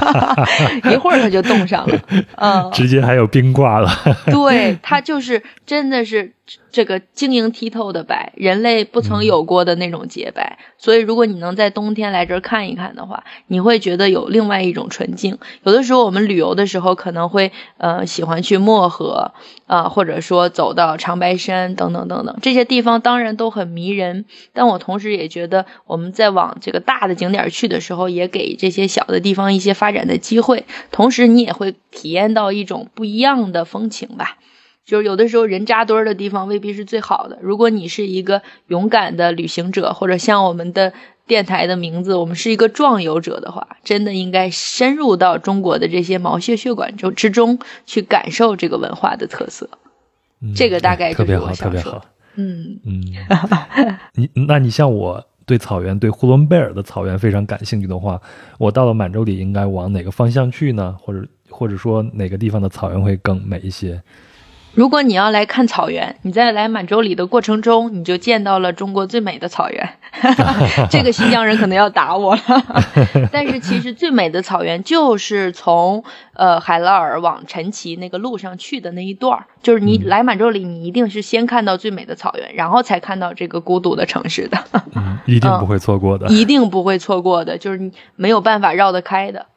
[0.92, 2.00] 一会儿它就冻上了，
[2.36, 3.90] 嗯，直接还有冰挂了。
[4.28, 6.34] 对，它就是真的是
[6.72, 10.58] 这个晶莹剔透的白，人类不曾有过的那种洁白。
[10.78, 15.40] 所以，如果你能在冬天来这儿看一看的话，你会觉得有另外一种纯净。
[15.64, 19.32] 有的时候我们旅游的时候可能会呃喜欢去漠河
[19.66, 24.26] 啊，或者说走到长白山等等等等这些地方，当然都很迷人。
[24.54, 30.66] 但我同时也觉得，我们在往这个大的景点去的时候，也给这些小的地方一些发展的机会。
[30.92, 34.38] 同时，你也会体验到一种不一样的风情吧。
[34.86, 37.38] 就是有的时候人扎堆儿的地方未必是最好的。
[37.42, 40.94] 如果你是一个勇敢的旅行者，或者像我们的
[41.26, 49.70] 电台的名字，我们是一个壮游者的话，真的应该深入到中国的这些毛血血管中之中去感受这个文化的特色。
[50.56, 52.02] 这个大概就是我想说。
[52.40, 53.02] 嗯嗯，
[54.14, 58.22] 你那你像我对草原，对呼伦贝尔的草原非常感兴趣的话，
[58.60, 60.96] 我到了满洲里应该往哪个方向去呢？
[61.02, 64.04] 或者或者说哪个地方的草原会更美一些？
[64.78, 69.90] 如果你要来看草原，你在来满洲里的过程中，你就见到了中国最美的草原。
[70.92, 72.42] 这个新疆人可能要打我了，
[73.34, 84.64] 但是其实最美的草原就是从呃海拉尔往陈奇那个路上去的那一段儿，就是你来满洲里，你一定是先看到最美的草原，然后才看到这个孤独的城市的。
[84.94, 89.48] 嗯，一定不会错过的， 一定不会错过的，就是你没有办法绕得开的。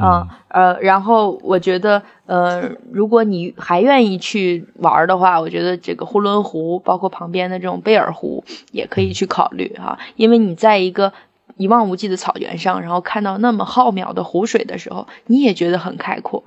[0.00, 11.12] 啊，呃，然后我觉得，呃，如果你还愿意去玩的话，我觉得这个呼伦湖，包括旁边的这种贝尔湖，也可以去考虑哈，因为你在一个
[11.56, 16.42] 一望无际的草原上，然后看到那么浩渺的湖水的时候，你也觉得很开阔。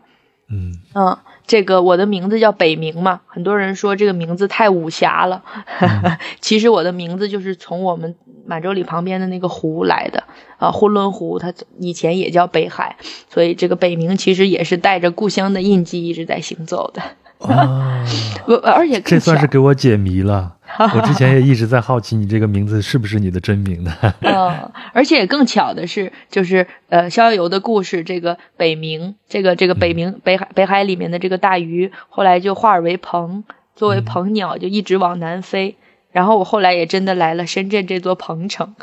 [0.50, 0.80] 嗯。
[0.96, 5.44] 嗯，这个我的名字叫北冥嘛，很多人说这个名字太武侠了，
[6.40, 8.16] 其实我的名字就是从我们
[8.46, 10.24] 满洲里旁边的那个湖来的
[10.58, 12.96] 啊，呼伦湖，它以前也叫北海，
[13.30, 17.02] 所以这个北冥其实也是带着故乡的印记一直在行走的。
[17.48, 18.04] 啊，
[18.46, 20.56] 我而且这算是给我解谜了。
[20.96, 23.94] 我之前也一直在好奇，你这个名字是不是你的真名呢？
[24.22, 33.44] 嗯， 而且更巧的是，就是呃，逍遥游的故事，这个北冥，这个这个北冥北海北海里面的这个大鱼，后来就化而为鹏，
[33.76, 35.76] 作为鹏鸟就一直往南飞。
[36.14, 38.74] 然后我后来也真的来了深圳这座鹏城，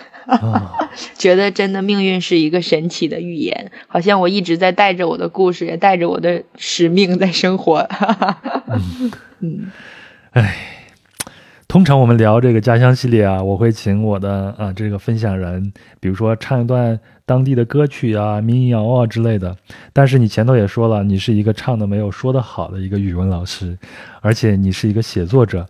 [1.16, 7.88] 觉得真的命运是一个神奇的预言，好像我一直在带着我的故事，也带着我的使命在生活。
[9.40, 9.70] 嗯，
[10.32, 10.76] 哎。
[11.68, 19.56] 通常我们聊这个家乡系列啊，我会请我的啊这个分享人，比如说唱一段当地的歌曲啊、民谣啊之类的。
[19.92, 23.78] 但是你前头也说了，你是一个唱的没有说的好的一个语文老师，
[24.20, 25.64] 而且你是一个写作者，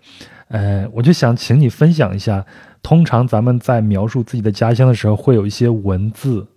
[0.51, 2.45] 呃，我就想请你分享一下，
[2.83, 6.49] 通常咱们在描述自己的家乡的时候，会有一些文字，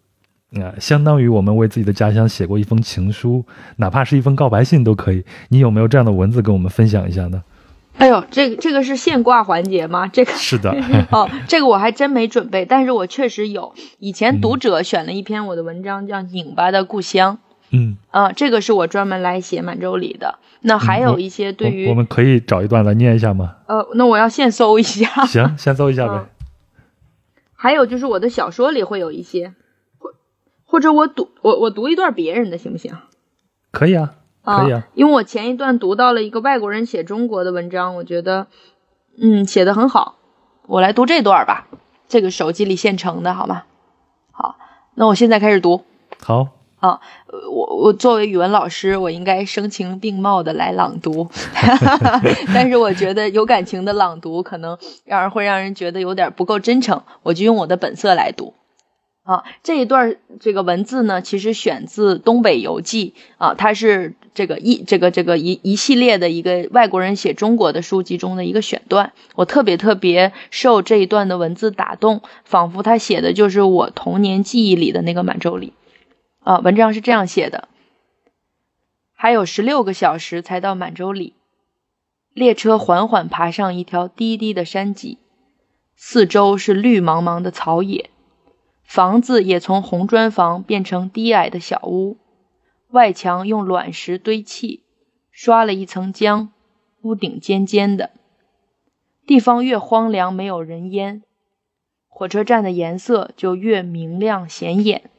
[0.56, 3.46] 啊，相当于我们为自己的家乡写过一封情书，
[3.78, 5.24] 哪怕是一封告白信都可以。
[5.50, 7.44] 你有没有这样的文字跟我们分享一下呢？
[8.00, 10.08] 哎呦，这个这个是现挂环节吗？
[10.08, 10.76] 这个是的。
[11.12, 13.76] 哦，这个我还真没准备，但是我确实有。
[14.00, 17.38] 以前读者选了一篇我的文章，叫《拧巴的故乡》。
[17.74, 17.98] 嗯。
[18.12, 20.40] 啊，这个是我专门来写满洲里的。
[20.62, 23.58] 那还有一些对于我们可以找一段来念一下吗？
[23.68, 25.08] 呃，那我要现搜一下。
[25.28, 26.26] 行，先搜一下呗。
[27.54, 29.54] 还有就是我的小说里会有一些，
[29.98, 30.14] 或
[30.64, 32.94] 或者我读我我读一段别人的行不行？
[33.72, 34.16] 可以啊。
[34.46, 38.48] 可以啊，因为我前一段读到了一个外国人写中国的文章，我觉得，
[39.18, 40.18] 嗯，写的很好。
[40.68, 41.68] 我来读这段吧，
[42.10, 43.64] 这个手机里现成的，好吗？
[44.32, 44.58] 好，
[44.96, 45.86] 那我现在开始读。
[46.22, 46.50] 好。
[46.84, 47.00] 啊，
[47.50, 51.30] 我我作为语文老师，我应该声情并茂的来朗读，
[52.54, 58.54] 但是我觉得有感情的朗读可能让人会让人觉得有点不够真诚，我就用我的本色来读。
[59.24, 69.14] 啊，这一段这个文字呢，其实选自《东北游记》啊，它是这个一这个这个一一系列的一个外国人写中国的书籍中的一个选段。
[69.36, 75.72] 我特别特别受这一段的文字打动，仿佛他写的就是我童年记忆里的那个满洲里。
[76.44, 77.70] 啊，文章是这样写的：
[79.14, 81.36] 还有十六个小时才到满洲里，
[82.34, 85.20] 列车缓缓爬上一条低低的山脊，
[85.96, 88.10] 四周是绿茫茫的草野。
[88.84, 92.18] 房子也从红砖房变成低矮的小屋，
[92.90, 94.84] 外墙用卵石堆砌，
[95.32, 96.50] 刷了一层浆，
[97.04, 98.12] 屋顶尖尖的。
[99.26, 101.24] 地方越荒凉，没有人烟，
[102.10, 105.10] 火车站的颜色就越明亮显眼。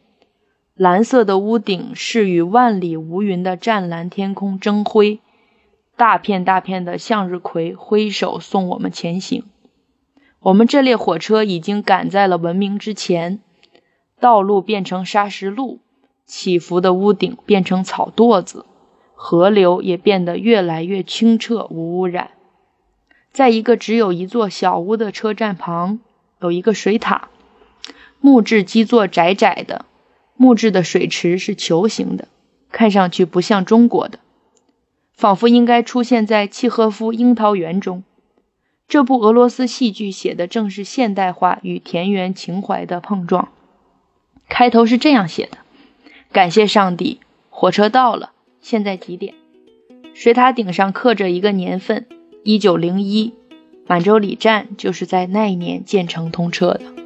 [0.76, 5.20] 蓝色的屋顶是与万里无云的湛蓝天空争辉，
[5.96, 9.44] 大片大片的向日葵挥手送我们前行。
[10.40, 13.38] 我们这列火车已经赶在了文明之前。
[14.18, 15.78] 道路变成砂石路，
[16.26, 18.66] 起伏的屋顶变成草垛子，
[19.14, 22.32] 河流也变得越来越清澈无污染。
[23.30, 26.00] 在一个只有一座小屋的车站旁，
[26.40, 27.28] 有一个水塔，
[28.20, 29.84] 木质基座窄窄的，
[30.36, 32.28] 木质的水池是球形的，
[32.70, 34.18] 看上去不像中国的，
[35.14, 38.02] 仿佛应该出现在契诃夫《樱桃园》中。
[38.86, 43.48] 这部俄罗斯戏剧写的正是现代化与田园情怀的碰撞。
[44.48, 45.58] 开头是这样写的
[46.30, 48.32] ：“感谢上帝，火车到了。
[48.60, 49.34] 现在几点？”
[50.12, 52.06] 水塔顶上刻着一个年份。
[52.42, 53.32] 一九零一，
[53.86, 57.03] 满洲里站就是在那一年建成通车的。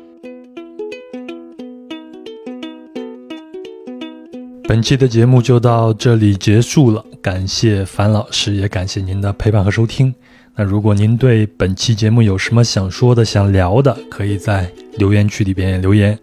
[4.68, 10.14] 本期的节目就到这里结束了，感谢樊老师，也感谢您的陪伴和收听。
[10.54, 16.18] 那如果您对本期节目有什么想说的、想聊的，可以在留言区里边留言。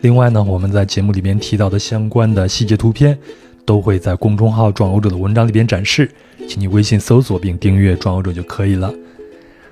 [0.00, 3.16] 另外呢，我们在节目里边提到的相关的细节图片，
[3.64, 6.10] 都会在公众号“壮游者”的文章里边展示。
[6.48, 8.92] 请你微信搜索并订阅“壮游者”就可以了。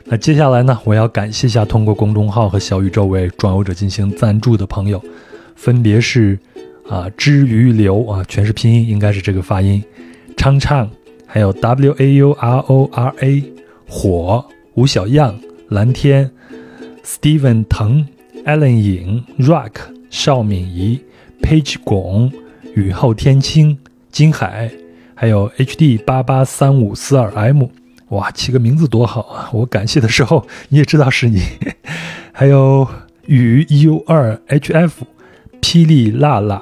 [0.04, 5.02] 那接下来呢，我要感谢一下通过公众号和小宇宙为“壮游者”进行赞助的朋友，
[5.56, 6.38] 分别是
[6.92, 9.82] 啊之于流啊，全是拼音，应该是这个发音，
[10.36, 10.86] 昌昌，
[11.26, 13.42] 还有 W A U R O R A
[13.88, 14.44] 火，
[14.74, 15.34] 吴小样，
[15.70, 16.30] 蓝天
[17.02, 18.06] ，Steven 腾
[18.44, 19.72] ，Allen 影，Rock，
[20.10, 21.00] 邵敏仪
[21.40, 22.30] ，Page 拱，
[22.74, 23.78] 雨后天青，
[24.10, 24.70] 金海。
[25.14, 27.68] 还有 HD 八八三五四二 M，
[28.08, 29.48] 哇，起个名字多好啊！
[29.54, 31.40] 我感谢的时候你也知道是你。
[32.32, 32.86] 还有
[33.26, 34.90] 雨 U 二 HF，
[35.60, 36.60] 霹雳辣辣，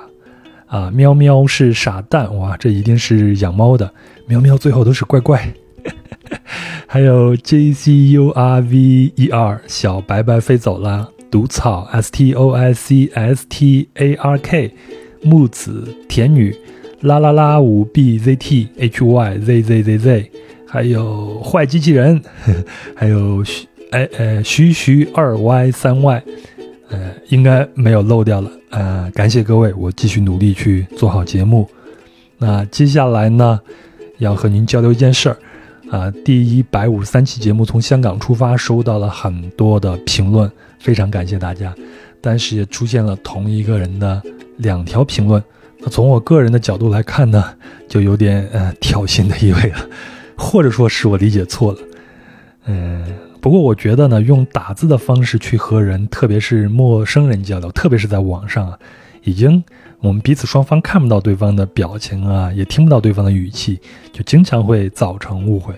[0.70, 3.92] 啊，喵喵是傻蛋，哇，这一定是养猫的。
[4.26, 5.52] 喵喵最后都是乖乖。
[6.86, 8.30] 还有 JCURVER，
[9.66, 11.10] 小白白飞走了。
[11.28, 12.30] 毒草 STOICSTARK，
[15.22, 16.56] 木子甜女。
[17.02, 20.30] 啦啦啦五 b z t h y z z z z，
[20.68, 22.22] 还有坏机器人，
[22.94, 26.22] 还有徐哎呃徐徐二 y 三 y，
[26.90, 31.68] 呃应该没有漏掉了呃，感谢各位，我继续努力去做好节目。
[32.38, 33.58] 那接下来呢，
[34.18, 35.36] 要和您交流一件事儿
[35.90, 41.74] 啊，第一百五十三期节目从香港出发，收到了很多的评论，非常感谢大家，
[42.20, 44.22] 但是也出现了同一个人的
[44.56, 45.42] 两条评论。
[45.78, 47.52] 那从我个人的角度来看呢，
[47.88, 49.78] 就有点呃挑衅的意味了，
[50.36, 51.78] 或者说是我理解错了。
[52.66, 53.04] 嗯，
[53.40, 58.78] 不过我觉得呢，用打字的方式去和人，特别是陌生人交流，特别是在网上啊，
[59.24, 59.62] 已经
[60.00, 63.80] 我们彼此双方看不到对方的表情啊，也听不到对方的语气，
[64.12, 65.74] 就经常会造成误会。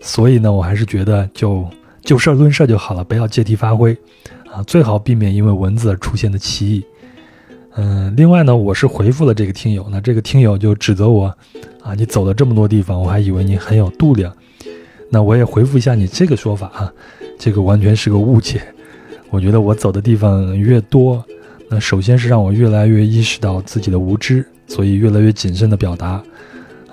[0.00, 1.66] 所以呢，我还是觉得就
[2.02, 3.96] 就事论事就好了，不要借题发挥
[4.52, 6.84] 啊，最好避免因为文字而出现的歧义。
[7.76, 11.26] 嗯，另外呢，我是回复了这个听友，那这个听友就指责我，
[11.82, 14.34] 啊，你走了这么多地方，我还以为你很有度量，
[15.10, 16.92] 那我也回复一下你这个说法啊，
[17.38, 18.62] 这个完全是个误解。
[19.28, 21.24] 我觉得我走的地方越多，
[21.68, 26.22] 那首先是让我越来越意识到自己的无知，所以越来越谨慎的表达。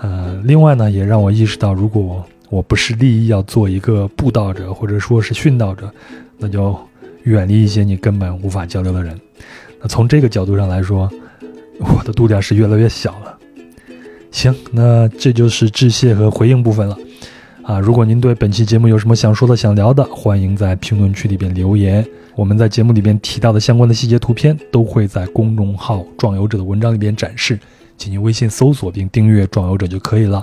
[0.01, 5.91] 呃，另外呢，也让我意识到，如果我不是立意要做一个布道者或者说是殉道者，
[6.37, 6.77] 那就
[7.23, 9.19] 远离一些你根本无法交流的人。
[9.81, 11.11] 那从这个角度上来说，
[11.79, 13.37] 我的度量是越来越小了。
[14.31, 16.97] 行，那这就是致谢和回应部分了。
[17.67, 22.07] 啊，如果您对本期节目有什么想说的、想聊的，欢迎在评论区里边留言。
[22.33, 27.59] 我们在节目里边提到的相关的细节图片，都会在公众号“壮游者”的文章里边展示，
[27.97, 30.41] 请您微信搜索并订阅“壮游者”就可以了。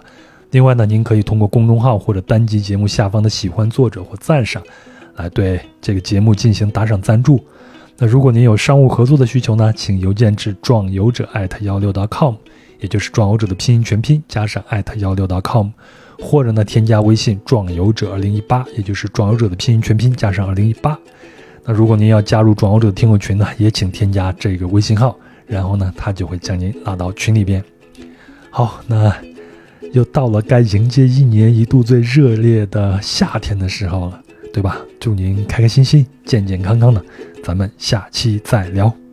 [0.51, 4.63] 另外呢，您可以通过公众号或者单集节目下方的喜欢作者或赞赏，
[5.17, 7.43] 来对这个节目进行打赏赞助。
[7.97, 12.35] 那如果您有商务合作的需求呢，请邮件至壮游者艾特幺六点 .com，
[12.81, 15.71] 也就是壮游者的拼音全拼加上艾特幺六点 .com，
[16.25, 20.99] 或者呢添加微信壮游者二零一八，也就是壮游者的拼音全拼加上二零一八。
[21.65, 25.15] 那如果您要加入壮游者的听友群呢，也请添加这个微信号，
[25.47, 27.63] 然后呢他就会将您拉到群里边。
[28.49, 29.15] 好，那
[29.93, 34.79] 又到了该迎接一年一度最热烈的夏天的时候了，对吧？
[34.99, 37.05] 祝您开开心心、健健康康的。
[37.43, 39.04] 咱们下期再聊。